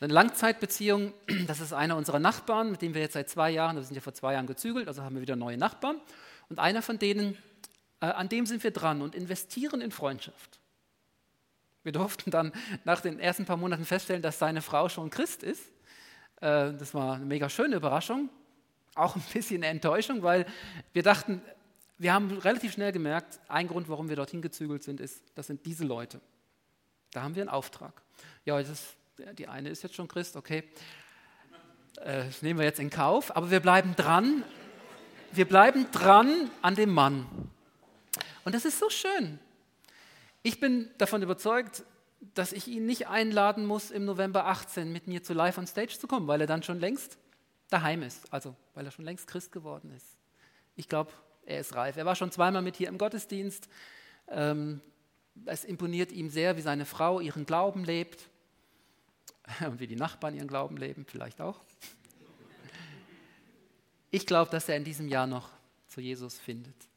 Eine 0.00 0.12
Langzeitbeziehung, 0.12 1.12
das 1.48 1.58
ist 1.58 1.72
einer 1.72 1.96
unserer 1.96 2.20
Nachbarn, 2.20 2.70
mit 2.70 2.80
dem 2.80 2.94
wir 2.94 3.00
jetzt 3.00 3.14
seit 3.14 3.28
zwei 3.28 3.50
Jahren, 3.50 3.74
wir 3.74 3.82
sind 3.82 3.96
ja 3.96 4.00
vor 4.00 4.14
zwei 4.14 4.34
Jahren 4.34 4.46
gezügelt, 4.46 4.86
also 4.86 5.02
haben 5.02 5.16
wir 5.16 5.22
wieder 5.22 5.36
neue 5.36 5.58
Nachbarn. 5.58 6.00
Und 6.48 6.60
einer 6.60 6.80
von 6.80 7.00
denen, 7.00 7.36
an 8.06 8.28
dem 8.28 8.46
sind 8.46 8.62
wir 8.62 8.70
dran 8.70 9.02
und 9.02 9.14
investieren 9.14 9.80
in 9.80 9.90
Freundschaft. 9.90 10.60
Wir 11.82 11.92
durften 11.92 12.30
dann 12.30 12.52
nach 12.84 13.00
den 13.00 13.18
ersten 13.18 13.44
paar 13.44 13.56
Monaten 13.56 13.84
feststellen, 13.84 14.22
dass 14.22 14.38
seine 14.38 14.62
Frau 14.62 14.88
schon 14.88 15.10
Christ 15.10 15.42
ist. 15.42 15.64
Äh, 16.40 16.74
das 16.74 16.94
war 16.94 17.14
eine 17.14 17.24
mega 17.24 17.48
schöne 17.48 17.76
Überraschung, 17.76 18.28
auch 18.94 19.16
ein 19.16 19.24
bisschen 19.32 19.62
Enttäuschung, 19.62 20.22
weil 20.22 20.46
wir 20.92 21.02
dachten, 21.02 21.40
wir 21.96 22.12
haben 22.12 22.30
relativ 22.38 22.72
schnell 22.72 22.92
gemerkt, 22.92 23.40
ein 23.48 23.66
Grund, 23.66 23.88
warum 23.88 24.08
wir 24.08 24.16
dorthin 24.16 24.42
gezügelt 24.42 24.84
sind, 24.84 25.00
ist, 25.00 25.22
das 25.34 25.46
sind 25.46 25.66
diese 25.66 25.84
Leute. 25.84 26.20
Da 27.12 27.22
haben 27.22 27.34
wir 27.34 27.42
einen 27.42 27.50
Auftrag. 27.50 28.02
Ja, 28.44 28.62
das 28.62 28.94
die 29.36 29.48
eine 29.48 29.68
ist 29.68 29.82
jetzt 29.82 29.96
schon 29.96 30.06
Christ, 30.06 30.36
okay. 30.36 30.64
Äh, 31.96 32.24
das 32.26 32.42
nehmen 32.42 32.58
wir 32.58 32.66
jetzt 32.66 32.78
in 32.78 32.90
Kauf, 32.90 33.34
aber 33.36 33.50
wir 33.50 33.60
bleiben 33.60 33.96
dran. 33.96 34.44
Wir 35.32 35.46
bleiben 35.46 35.90
dran 35.90 36.50
an 36.62 36.74
dem 36.74 36.90
Mann. 36.90 37.26
Und 38.48 38.54
das 38.54 38.64
ist 38.64 38.78
so 38.78 38.88
schön. 38.88 39.38
Ich 40.42 40.58
bin 40.58 40.88
davon 40.96 41.20
überzeugt, 41.20 41.84
dass 42.32 42.54
ich 42.54 42.66
ihn 42.66 42.86
nicht 42.86 43.06
einladen 43.06 43.66
muss, 43.66 43.90
im 43.90 44.06
November 44.06 44.46
18 44.46 44.90
mit 44.90 45.06
mir 45.06 45.22
zu 45.22 45.34
Live 45.34 45.58
on 45.58 45.66
Stage 45.66 45.98
zu 45.98 46.06
kommen, 46.06 46.26
weil 46.28 46.40
er 46.40 46.46
dann 46.46 46.62
schon 46.62 46.80
längst 46.80 47.18
daheim 47.68 48.02
ist, 48.02 48.32
also 48.32 48.56
weil 48.72 48.86
er 48.86 48.90
schon 48.90 49.04
längst 49.04 49.26
Christ 49.26 49.52
geworden 49.52 49.92
ist. 49.94 50.16
Ich 50.76 50.88
glaube, 50.88 51.12
er 51.44 51.60
ist 51.60 51.74
reif. 51.74 51.98
Er 51.98 52.06
war 52.06 52.16
schon 52.16 52.32
zweimal 52.32 52.62
mit 52.62 52.76
hier 52.76 52.88
im 52.88 52.96
Gottesdienst. 52.96 53.68
Ähm, 54.28 54.80
es 55.44 55.64
imponiert 55.64 56.10
ihm 56.10 56.30
sehr, 56.30 56.56
wie 56.56 56.62
seine 56.62 56.86
Frau 56.86 57.20
ihren 57.20 57.44
Glauben 57.44 57.84
lebt 57.84 58.30
und 59.60 59.78
wie 59.78 59.86
die 59.88 59.96
Nachbarn 59.96 60.34
ihren 60.34 60.48
Glauben 60.48 60.78
leben, 60.78 61.04
vielleicht 61.04 61.42
auch. 61.42 61.60
Ich 64.10 64.24
glaube, 64.24 64.50
dass 64.50 64.70
er 64.70 64.76
in 64.78 64.84
diesem 64.84 65.06
Jahr 65.08 65.26
noch 65.26 65.50
zu 65.86 66.00
Jesus 66.00 66.38
findet. 66.38 66.87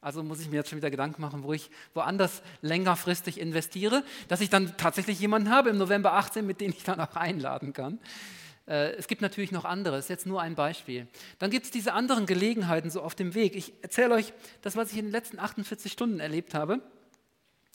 Also 0.00 0.22
muss 0.22 0.40
ich 0.40 0.48
mir 0.48 0.56
jetzt 0.56 0.70
schon 0.70 0.78
wieder 0.78 0.90
Gedanken 0.90 1.20
machen, 1.20 1.42
wo 1.42 1.52
ich 1.52 1.70
woanders 1.94 2.42
längerfristig 2.62 3.40
investiere, 3.40 4.04
dass 4.28 4.40
ich 4.40 4.50
dann 4.50 4.76
tatsächlich 4.76 5.18
jemanden 5.18 5.50
habe 5.50 5.70
im 5.70 5.76
November 5.76 6.14
18, 6.14 6.46
mit 6.46 6.60
dem 6.60 6.70
ich 6.70 6.84
dann 6.84 7.00
auch 7.00 7.16
einladen 7.16 7.72
kann. 7.72 7.98
Äh, 8.66 8.92
es 8.92 9.08
gibt 9.08 9.22
natürlich 9.22 9.50
noch 9.50 9.64
andere, 9.64 9.98
ist 9.98 10.08
jetzt 10.08 10.26
nur 10.26 10.40
ein 10.40 10.54
Beispiel. 10.54 11.08
Dann 11.38 11.50
gibt 11.50 11.66
es 11.66 11.70
diese 11.70 11.92
anderen 11.94 12.26
Gelegenheiten 12.26 12.90
so 12.90 13.02
auf 13.02 13.14
dem 13.14 13.34
Weg. 13.34 13.56
Ich 13.56 13.72
erzähle 13.82 14.14
euch 14.14 14.32
das, 14.62 14.76
was 14.76 14.92
ich 14.92 14.98
in 14.98 15.06
den 15.06 15.12
letzten 15.12 15.38
48 15.38 15.90
Stunden 15.90 16.20
erlebt 16.20 16.54
habe. 16.54 16.80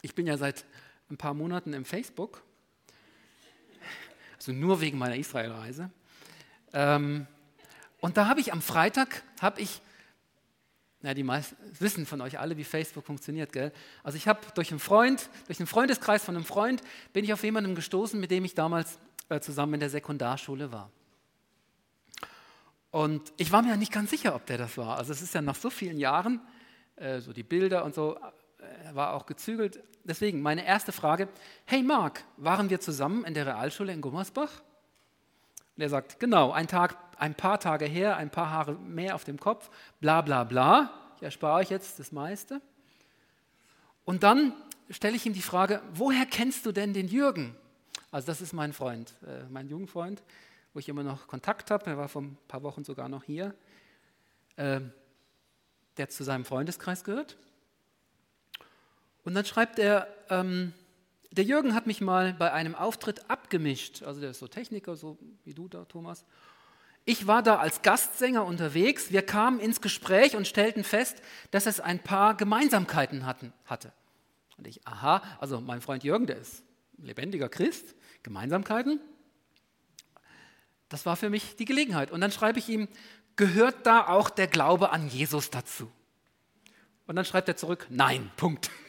Ich 0.02 0.16
bin 0.16 0.28
ja 0.28 0.38
seit 0.38 0.66
ein 1.10 1.18
paar 1.18 1.34
Monaten 1.34 1.74
im 1.74 1.84
Facebook 1.84 2.44
also 4.44 4.52
nur 4.52 4.82
wegen 4.82 4.98
meiner 4.98 5.16
Israelreise. 5.16 5.90
Ähm, 6.74 7.28
und 8.02 8.18
da 8.18 8.28
habe 8.28 8.42
ich 8.42 8.52
am 8.52 8.62
Freitag, 8.62 9.24
habe 9.42 9.62
ich, 9.62 9.82
na, 11.04 11.14
die 11.14 11.24
meisten 11.24 11.58
wissen 11.80 12.06
von 12.06 12.22
euch 12.22 12.40
alle, 12.40 12.56
wie 12.56 12.64
Facebook 12.64 13.06
funktioniert, 13.06 13.52
gell? 13.52 13.74
Also 14.04 14.18
ich 14.18 14.26
habe 14.26 14.40
durch 14.56 14.72
einen 14.72 14.80
Freund, 14.80 15.30
durch 15.48 15.60
einen 15.60 15.68
Freundeskreis 15.68 16.24
von 16.24 16.36
einem 16.36 16.46
Freund, 16.46 16.82
bin 17.12 17.26
ich 17.26 17.34
auf 17.34 17.44
jemanden 17.44 17.76
gestoßen, 17.76 18.18
mit 18.18 18.32
dem 18.32 18.46
ich 18.46 18.56
damals 18.56 18.98
äh, 19.28 19.42
zusammen 19.42 19.76
in 19.76 19.80
der 19.82 19.90
Sekundarschule 19.90 20.72
war. 20.72 20.90
Und 22.90 23.34
ich 23.36 23.52
war 23.52 23.62
mir 23.62 23.76
nicht 23.76 23.92
ganz 23.92 24.12
sicher, 24.12 24.34
ob 24.34 24.46
der 24.46 24.58
das 24.58 24.78
war. 24.78 24.98
Also 24.98 25.12
es 25.12 25.22
ist 25.22 25.34
ja 25.34 25.42
nach 25.42 25.56
so 25.56 25.70
vielen 25.70 25.98
Jahren, 25.98 26.40
äh, 26.96 27.20
so 27.20 27.34
die 27.34 27.44
Bilder 27.44 27.84
und 27.84 27.94
so, 27.94 28.18
er 28.86 28.96
war 28.96 29.14
auch 29.14 29.26
gezügelt. 29.26 29.84
Deswegen 30.06 30.42
meine 30.42 30.66
erste 30.66 30.94
Frage, 30.94 31.28
hey 31.66 31.84
Marc, 31.84 32.24
waren 32.38 32.70
wir 32.70 32.80
zusammen 32.80 33.26
in 33.26 33.34
der 33.34 33.46
Realschule 33.46 33.92
in 33.92 34.00
Gummersbach? 34.00 34.62
Und 35.76 35.82
er 35.82 35.90
sagt, 35.90 36.22
genau, 36.22 36.52
ein, 36.52 36.68
Tag, 36.68 37.13
ein 37.24 37.36
paar 37.36 37.58
Tage 37.58 37.86
her, 37.86 38.18
ein 38.18 38.30
paar 38.30 38.50
Haare 38.50 38.74
mehr 38.74 39.16
auf 39.16 39.24
dem 39.24 39.40
Kopf, 39.40 39.70
bla 40.02 40.20
bla 40.22 40.44
bla. 40.44 40.94
Ich 41.16 41.24
erspare 41.24 41.60
euch 41.60 41.70
jetzt 41.70 41.98
das 41.98 42.12
meiste. 42.12 42.62
Und 44.04 44.24
dann 44.24 44.52
stelle 44.90 45.16
ich 45.16 45.26
ihm 45.26 45.32
die 45.32 45.42
Frage, 45.42 45.82
woher 45.94 46.26
kennst 46.26 46.66
du 46.66 46.74
denn 46.74 46.94
den 46.94 47.08
Jürgen? 47.08 47.56
Also 48.12 48.28
das 48.28 48.42
ist 48.42 48.52
mein 48.52 48.74
Freund, 48.74 49.14
äh, 49.26 49.44
mein 49.50 49.70
Jugendfreund, 49.70 50.22
wo 50.74 50.80
ich 50.80 50.90
immer 50.90 51.04
noch 51.04 51.28
Kontakt 51.28 51.72
habe. 51.72 51.86
Er 51.92 51.98
war 51.98 52.10
vor 52.10 52.24
ein 52.24 52.38
paar 52.50 52.62
Wochen 52.62 52.84
sogar 52.84 53.08
noch 53.08 53.24
hier. 53.24 53.56
Äh, 54.58 54.82
der 55.96 56.10
zu 56.10 56.26
seinem 56.26 56.44
Freundeskreis 56.44 57.06
gehört. 57.06 57.38
Und 59.24 59.34
dann 59.34 59.46
schreibt 59.46 59.80
er, 59.80 60.08
ähm, 60.30 60.74
der 61.32 61.46
Jürgen 61.46 61.74
hat 61.74 61.88
mich 61.88 62.02
mal 62.02 62.34
bei 62.34 62.52
einem 62.52 62.76
Auftritt 62.76 63.30
abgemischt, 63.30 64.04
also 64.04 64.20
der 64.20 64.32
ist 64.32 64.40
so 64.40 64.48
Techniker, 64.48 64.98
so 64.98 65.18
wie 65.46 65.54
du 65.54 65.70
da, 65.70 65.86
Thomas. 65.86 66.26
Ich 67.06 67.28
war 67.28 67.44
da 67.44 67.58
als 67.58 67.82
Gastsänger 67.82 68.46
unterwegs, 68.46 69.12
wir 69.12 69.24
kamen 69.24 69.60
ins 69.60 69.82
Gespräch 69.82 70.36
und 70.36 70.48
stellten 70.48 70.84
fest, 70.86 71.22
dass 71.52 71.66
es 71.66 71.82
ein 71.82 72.00
paar 72.00 72.36
Gemeinsamkeiten 72.38 73.26
hatten, 73.26 73.52
hatte. 73.66 73.92
Und 74.58 74.68
ich, 74.68 74.88
aha, 74.88 75.22
also 75.40 75.60
mein 75.60 75.82
Freund 75.82 76.04
Jürgen, 76.04 76.28
der 76.28 76.38
ist 76.38 76.64
lebendiger 76.98 77.50
Christ, 77.50 77.96
Gemeinsamkeiten. 78.24 79.02
Das 80.88 81.06
war 81.06 81.18
für 81.18 81.30
mich 81.30 81.58
die 81.58 81.66
Gelegenheit. 81.66 82.12
Und 82.12 82.22
dann 82.22 82.32
schreibe 82.32 82.60
ich 82.60 82.70
ihm, 82.70 82.88
gehört 83.36 83.86
da 83.86 84.08
auch 84.08 84.30
der 84.30 84.48
Glaube 84.48 84.92
an 84.92 85.10
Jesus 85.10 85.50
dazu? 85.50 85.92
Und 87.06 87.18
dann 87.18 87.26
schreibt 87.26 87.50
er 87.50 87.58
zurück, 87.58 87.88
nein, 87.90 88.32
Punkt. 88.38 88.70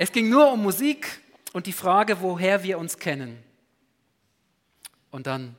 Es 0.00 0.12
ging 0.12 0.28
nur 0.28 0.52
um 0.52 0.62
Musik 0.62 1.20
und 1.52 1.66
die 1.66 1.72
Frage, 1.72 2.20
woher 2.20 2.62
wir 2.62 2.78
uns 2.78 2.98
kennen. 2.98 3.42
Und 5.18 5.26
dann 5.26 5.56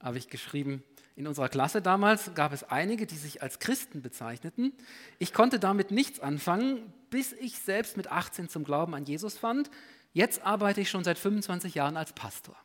habe 0.00 0.16
ich 0.16 0.30
geschrieben, 0.30 0.82
in 1.14 1.26
unserer 1.26 1.50
Klasse 1.50 1.82
damals 1.82 2.32
gab 2.34 2.54
es 2.54 2.64
einige, 2.64 3.04
die 3.04 3.18
sich 3.18 3.42
als 3.42 3.58
Christen 3.58 4.00
bezeichneten. 4.00 4.72
Ich 5.18 5.34
konnte 5.34 5.58
damit 5.58 5.90
nichts 5.90 6.20
anfangen, 6.20 6.90
bis 7.10 7.34
ich 7.34 7.58
selbst 7.58 7.98
mit 7.98 8.10
18 8.10 8.48
zum 8.48 8.64
Glauben 8.64 8.94
an 8.94 9.04
Jesus 9.04 9.36
fand. 9.36 9.70
Jetzt 10.14 10.42
arbeite 10.42 10.80
ich 10.80 10.88
schon 10.88 11.04
seit 11.04 11.18
25 11.18 11.74
Jahren 11.74 11.98
als 11.98 12.14
Pastor. 12.14 12.56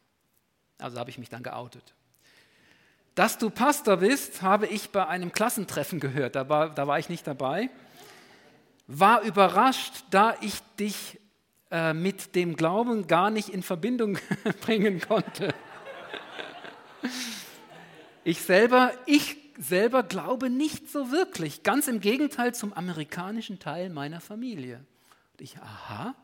Also 0.78 0.98
habe 0.98 1.10
ich 1.10 1.18
mich 1.18 1.28
dann 1.28 1.44
geoutet. 1.44 1.94
Dass 3.16 3.38
du 3.38 3.50
Pastor 3.50 3.98
bist, 3.98 4.42
habe 4.42 4.66
ich 4.66 4.92
bei 4.92 5.08
einem 5.08 5.34
Klassentreffen 5.34 6.00
gehört. 6.00 6.38
Da 6.38 6.48
war, 6.48 6.70
da 6.70 6.88
war 6.88 7.00
ich 7.00 7.10
nicht 7.10 7.28
dabei 7.28 7.70
war 8.92 9.22
überrascht, 9.22 10.04
da 10.10 10.36
ich 10.42 10.62
dich 10.80 11.19
äh, 11.72 11.94
mit 11.94 12.36
dem 12.36 12.56
Glauben 12.56 13.08
gar 13.08 13.30
nicht 13.30 13.50
in 13.50 13.64
Verbindung 13.64 14.18
bringen 14.62 15.00
konnte. 15.02 15.54
Ich 18.24 18.42
selber, 18.42 18.92
ich 19.06 19.38
selber 19.58 20.04
glaube 20.04 20.50
nicht 20.50 20.90
so 20.90 21.12
wirklich. 21.12 21.64
Ganz 21.64 21.88
im 21.88 22.00
Gegenteil 22.00 22.54
zum 22.56 22.74
amerikanischen 22.74 23.60
Teil 23.60 23.90
meiner 23.90 24.22
Familie. 24.22 24.78
Und 25.34 25.42
ich, 25.42 25.58
aha, 25.58 26.16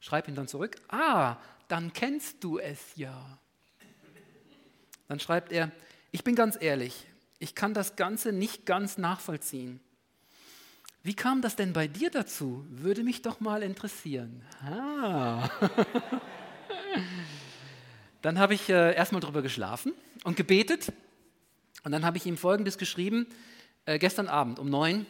schreibe 0.00 0.30
ihn 0.30 0.34
dann 0.34 0.48
zurück. 0.48 0.76
Ah, 0.88 1.36
dann 1.68 1.92
kennst 1.92 2.42
du 2.42 2.58
es 2.58 2.78
ja. 2.96 3.38
Dann 5.06 5.20
schreibt 5.20 5.52
er, 5.52 5.70
ich 6.10 6.24
bin 6.24 6.34
ganz 6.34 6.56
ehrlich, 6.60 7.06
ich 7.38 7.54
kann 7.54 7.74
das 7.74 7.96
Ganze 7.96 8.32
nicht 8.32 8.66
ganz 8.66 8.98
nachvollziehen. 8.98 9.80
Wie 11.02 11.14
kam 11.14 11.42
das 11.42 11.56
denn 11.56 11.72
bei 11.72 11.86
dir 11.88 12.10
dazu? 12.10 12.64
Würde 12.68 13.02
mich 13.02 13.22
doch 13.22 13.40
mal 13.40 13.62
interessieren. 13.62 14.42
Ah. 14.62 15.48
Dann 18.22 18.38
habe 18.38 18.54
ich 18.54 18.68
äh, 18.68 18.94
erstmal 18.94 19.20
drüber 19.20 19.42
geschlafen 19.42 19.92
und 20.24 20.36
gebetet. 20.36 20.92
Und 21.84 21.92
dann 21.92 22.04
habe 22.04 22.16
ich 22.16 22.26
ihm 22.26 22.36
Folgendes 22.36 22.76
geschrieben, 22.76 23.26
äh, 23.84 23.98
gestern 23.98 24.28
Abend 24.28 24.58
um 24.58 24.68
neun 24.68 25.06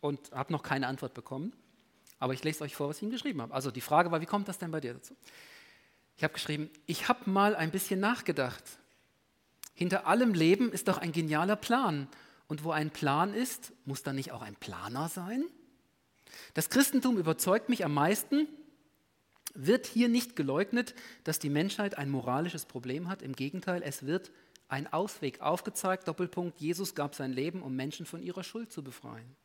und 0.00 0.30
habe 0.32 0.52
noch 0.52 0.62
keine 0.62 0.86
Antwort 0.86 1.14
bekommen. 1.14 1.54
Aber 2.18 2.34
ich 2.34 2.44
lese 2.44 2.62
euch 2.62 2.76
vor, 2.76 2.90
was 2.90 2.98
ich 2.98 3.02
ihm 3.02 3.10
geschrieben 3.10 3.40
habe. 3.40 3.54
Also 3.54 3.70
die 3.70 3.80
Frage 3.80 4.10
war, 4.10 4.20
wie 4.20 4.26
kommt 4.26 4.46
das 4.48 4.58
denn 4.58 4.70
bei 4.70 4.80
dir 4.80 4.94
dazu? 4.94 5.16
Ich 6.16 6.22
habe 6.22 6.34
geschrieben, 6.34 6.70
ich 6.86 7.08
habe 7.08 7.28
mal 7.28 7.56
ein 7.56 7.70
bisschen 7.70 7.98
nachgedacht. 7.98 8.62
Hinter 9.74 10.06
allem 10.06 10.34
Leben 10.34 10.70
ist 10.70 10.88
doch 10.88 10.98
ein 10.98 11.12
genialer 11.12 11.56
Plan. 11.56 12.06
Und 12.48 12.64
wo 12.64 12.70
ein 12.70 12.90
Plan 12.90 13.34
ist, 13.34 13.72
muss 13.84 14.02
da 14.02 14.12
nicht 14.12 14.32
auch 14.32 14.42
ein 14.42 14.56
Planer 14.56 15.08
sein? 15.08 15.44
Das 16.54 16.70
Christentum 16.70 17.18
überzeugt 17.18 17.68
mich 17.68 17.84
am 17.84 17.94
meisten, 17.94 18.48
wird 19.54 19.86
hier 19.86 20.08
nicht 20.08 20.36
geleugnet, 20.36 20.94
dass 21.24 21.38
die 21.38 21.50
Menschheit 21.50 21.98
ein 21.98 22.10
moralisches 22.10 22.64
Problem 22.64 23.08
hat. 23.08 23.22
Im 23.22 23.34
Gegenteil, 23.34 23.82
es 23.84 24.06
wird 24.06 24.30
ein 24.68 24.90
Ausweg 24.90 25.40
aufgezeigt. 25.40 26.08
Doppelpunkt, 26.08 26.60
Jesus 26.60 26.94
gab 26.94 27.14
sein 27.14 27.32
Leben, 27.32 27.62
um 27.62 27.76
Menschen 27.76 28.06
von 28.06 28.22
ihrer 28.22 28.42
Schuld 28.42 28.72
zu 28.72 28.82
befreien. 28.82 29.36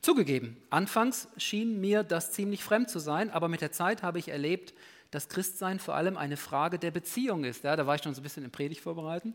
Zugegeben, 0.00 0.56
anfangs 0.70 1.28
schien 1.36 1.80
mir 1.80 2.02
das 2.02 2.32
ziemlich 2.32 2.64
fremd 2.64 2.90
zu 2.90 2.98
sein, 2.98 3.30
aber 3.30 3.48
mit 3.48 3.60
der 3.60 3.72
Zeit 3.72 4.02
habe 4.02 4.18
ich 4.18 4.28
erlebt, 4.28 4.74
dass 5.12 5.28
Christsein 5.28 5.78
vor 5.78 5.94
allem 5.94 6.16
eine 6.16 6.36
Frage 6.36 6.78
der 6.78 6.90
Beziehung 6.90 7.44
ist. 7.44 7.64
Ja, 7.64 7.76
da 7.76 7.86
war 7.86 7.94
ich 7.94 8.02
schon 8.02 8.14
so 8.14 8.20
ein 8.20 8.24
bisschen 8.24 8.44
im 8.44 8.50
Predigt 8.50 8.80
vorbereiten. 8.80 9.34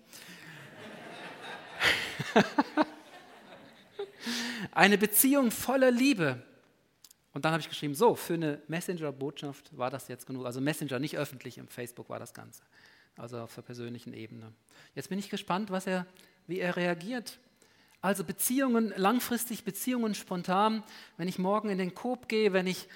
Eine 4.71 4.97
Beziehung 4.97 5.51
voller 5.51 5.91
Liebe. 5.91 6.41
Und 7.33 7.45
dann 7.45 7.51
habe 7.51 7.61
ich 7.61 7.69
geschrieben, 7.69 7.93
so, 7.93 8.15
für 8.15 8.33
eine 8.33 8.61
Messenger-Botschaft 8.67 9.77
war 9.77 9.91
das 9.91 10.07
jetzt 10.07 10.25
genug. 10.25 10.45
Also 10.45 10.59
Messenger, 10.59 10.99
nicht 10.99 11.17
öffentlich, 11.17 11.57
im 11.57 11.67
Facebook 11.67 12.09
war 12.09 12.19
das 12.19 12.33
Ganze. 12.33 12.63
Also 13.15 13.39
auf 13.39 13.53
der 13.53 13.61
persönlichen 13.61 14.13
Ebene. 14.13 14.53
Jetzt 14.95 15.09
bin 15.09 15.19
ich 15.19 15.29
gespannt, 15.29 15.71
was 15.71 15.87
er, 15.87 16.05
wie 16.47 16.59
er 16.59 16.75
reagiert. 16.75 17.39
Also 18.01 18.23
Beziehungen, 18.23 18.93
langfristig 18.95 19.63
Beziehungen 19.63 20.13
spontan, 20.15 20.83
wenn 21.17 21.27
ich 21.27 21.39
morgen 21.39 21.69
in 21.69 21.77
den 21.77 21.95
Coop 21.95 22.27
gehe, 22.27 22.53
wenn 22.53 22.67
ich, 22.67 22.87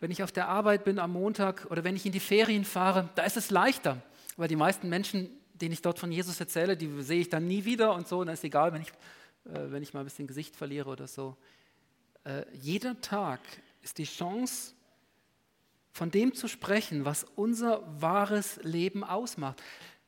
wenn 0.00 0.10
ich 0.10 0.22
auf 0.22 0.32
der 0.32 0.48
Arbeit 0.48 0.84
bin 0.84 0.98
am 0.98 1.12
Montag 1.12 1.66
oder 1.70 1.84
wenn 1.84 1.96
ich 1.96 2.06
in 2.06 2.12
die 2.12 2.20
Ferien 2.20 2.64
fahre, 2.64 3.10
da 3.14 3.24
ist 3.24 3.36
es 3.36 3.50
leichter, 3.50 4.02
weil 4.36 4.48
die 4.48 4.56
meisten 4.56 4.88
Menschen, 4.88 5.30
denen 5.60 5.72
ich 5.72 5.82
dort 5.82 5.98
von 5.98 6.12
Jesus 6.12 6.38
erzähle, 6.40 6.76
die 6.76 7.02
sehe 7.02 7.20
ich 7.20 7.28
dann 7.28 7.46
nie 7.46 7.64
wieder 7.64 7.94
und 7.94 8.06
so, 8.08 8.20
und 8.20 8.26
dann 8.26 8.34
ist 8.34 8.44
egal, 8.44 8.72
wenn 8.72 8.82
ich, 8.82 8.90
äh, 9.44 9.70
wenn 9.70 9.82
ich 9.82 9.94
mal 9.94 10.00
ein 10.00 10.06
bisschen 10.06 10.26
Gesicht 10.26 10.56
verliere 10.56 10.90
oder 10.90 11.06
so. 11.06 11.36
Äh, 12.24 12.44
jeder 12.52 13.00
Tag 13.00 13.40
ist 13.82 13.98
die 13.98 14.04
Chance, 14.04 14.72
von 15.92 16.10
dem 16.10 16.34
zu 16.34 16.46
sprechen, 16.46 17.06
was 17.06 17.24
unser 17.36 17.82
wahres 18.02 18.60
Leben 18.62 19.02
ausmacht. 19.02 19.62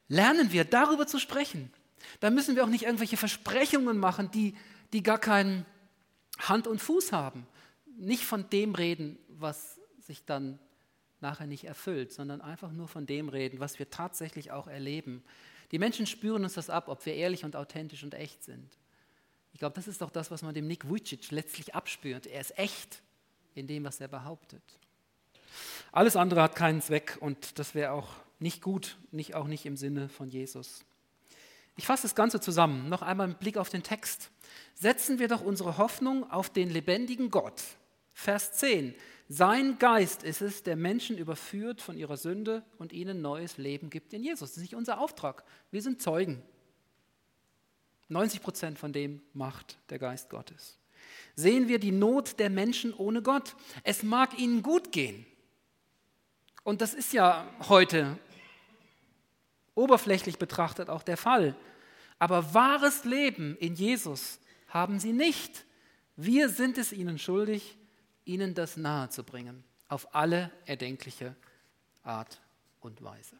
Lernen 0.08 0.52
wir 0.52 0.64
darüber 0.64 1.06
zu 1.06 1.18
sprechen. 1.18 1.72
Da 2.20 2.30
müssen 2.30 2.56
wir 2.56 2.64
auch 2.64 2.68
nicht 2.68 2.84
irgendwelche 2.84 3.16
Versprechungen 3.16 3.98
machen, 3.98 4.30
die, 4.30 4.54
die 4.92 5.02
gar 5.02 5.18
keinen 5.18 5.64
Hand 6.38 6.66
und 6.66 6.80
Fuß 6.80 7.12
haben. 7.12 7.46
Nicht 7.96 8.24
von 8.24 8.50
dem 8.50 8.74
reden, 8.74 9.18
was 9.28 9.80
sich 9.98 10.24
dann 10.24 10.58
nachher 11.20 11.46
nicht 11.46 11.64
erfüllt, 11.64 12.12
sondern 12.12 12.40
einfach 12.40 12.72
nur 12.72 12.88
von 12.88 13.06
dem 13.06 13.28
reden, 13.28 13.60
was 13.60 13.78
wir 13.78 13.90
tatsächlich 13.90 14.50
auch 14.50 14.66
erleben. 14.66 15.22
Die 15.70 15.78
Menschen 15.78 16.06
spüren 16.06 16.44
uns 16.44 16.54
das 16.54 16.70
ab, 16.70 16.88
ob 16.88 17.04
wir 17.06 17.14
ehrlich 17.14 17.44
und 17.44 17.56
authentisch 17.56 18.04
und 18.04 18.14
echt 18.14 18.42
sind. 18.44 18.78
Ich 19.52 19.58
glaube, 19.58 19.74
das 19.74 19.88
ist 19.88 20.00
doch 20.00 20.10
das, 20.10 20.30
was 20.30 20.42
man 20.42 20.54
dem 20.54 20.66
Nick 20.66 20.88
Vujicic 20.88 21.30
letztlich 21.30 21.74
abspürt. 21.74 22.26
Er 22.26 22.40
ist 22.40 22.58
echt 22.58 23.02
in 23.54 23.66
dem, 23.66 23.84
was 23.84 24.00
er 24.00 24.08
behauptet. 24.08 24.62
Alles 25.92 26.16
andere 26.16 26.42
hat 26.42 26.54
keinen 26.54 26.80
Zweck 26.80 27.18
und 27.20 27.58
das 27.58 27.74
wäre 27.74 27.92
auch 27.92 28.08
nicht 28.38 28.62
gut, 28.62 28.96
nicht, 29.10 29.34
auch 29.34 29.46
nicht 29.46 29.66
im 29.66 29.76
Sinne 29.76 30.08
von 30.08 30.30
Jesus. 30.30 30.84
Ich 31.76 31.86
fasse 31.86 32.02
das 32.02 32.14
Ganze 32.14 32.40
zusammen. 32.40 32.88
Noch 32.88 33.02
einmal 33.02 33.28
mit 33.28 33.40
Blick 33.40 33.56
auf 33.56 33.68
den 33.68 33.82
Text. 33.82 34.30
Setzen 34.74 35.18
wir 35.18 35.28
doch 35.28 35.40
unsere 35.40 35.78
Hoffnung 35.78 36.28
auf 36.30 36.50
den 36.50 36.70
lebendigen 36.70 37.30
Gott. 37.30 37.62
Vers 38.14 38.52
10. 38.54 38.94
Sein 39.28 39.78
Geist 39.78 40.22
ist 40.22 40.40
es, 40.40 40.62
der 40.62 40.76
Menschen 40.76 41.18
überführt 41.18 41.82
von 41.82 41.98
ihrer 41.98 42.16
Sünde 42.16 42.64
und 42.78 42.92
ihnen 42.92 43.20
neues 43.20 43.58
Leben 43.58 43.90
gibt 43.90 44.14
in 44.14 44.22
Jesus. 44.22 44.50
Das 44.50 44.56
ist 44.56 44.62
nicht 44.62 44.74
unser 44.74 44.98
Auftrag. 44.98 45.44
Wir 45.70 45.82
sind 45.82 46.00
Zeugen. 46.00 46.42
90 48.08 48.40
Prozent 48.40 48.78
von 48.78 48.92
dem 48.92 49.20
macht 49.34 49.78
der 49.90 49.98
Geist 49.98 50.30
Gottes. 50.30 50.78
Sehen 51.34 51.68
wir 51.68 51.78
die 51.78 51.92
Not 51.92 52.38
der 52.38 52.50
Menschen 52.50 52.94
ohne 52.94 53.22
Gott. 53.22 53.54
Es 53.84 54.02
mag 54.02 54.38
ihnen 54.38 54.62
gut 54.62 54.92
gehen. 54.92 55.26
Und 56.64 56.80
das 56.80 56.94
ist 56.94 57.12
ja 57.12 57.46
heute 57.68 58.18
oberflächlich 59.74 60.38
betrachtet 60.38 60.90
auch 60.90 61.02
der 61.02 61.16
Fall. 61.16 61.54
Aber 62.18 62.54
wahres 62.54 63.04
Leben 63.04 63.56
in 63.58 63.74
Jesus 63.74 64.40
haben 64.68 64.98
sie 64.98 65.12
nicht. 65.12 65.64
Wir 66.16 66.48
sind 66.48 66.78
es 66.78 66.92
ihnen 66.92 67.18
schuldig, 67.18 67.77
ihnen 68.28 68.54
das 68.54 68.76
nahezubringen, 68.76 69.64
auf 69.88 70.14
alle 70.14 70.52
erdenkliche 70.66 71.34
Art 72.02 72.40
und 72.80 73.02
Weise. 73.02 73.36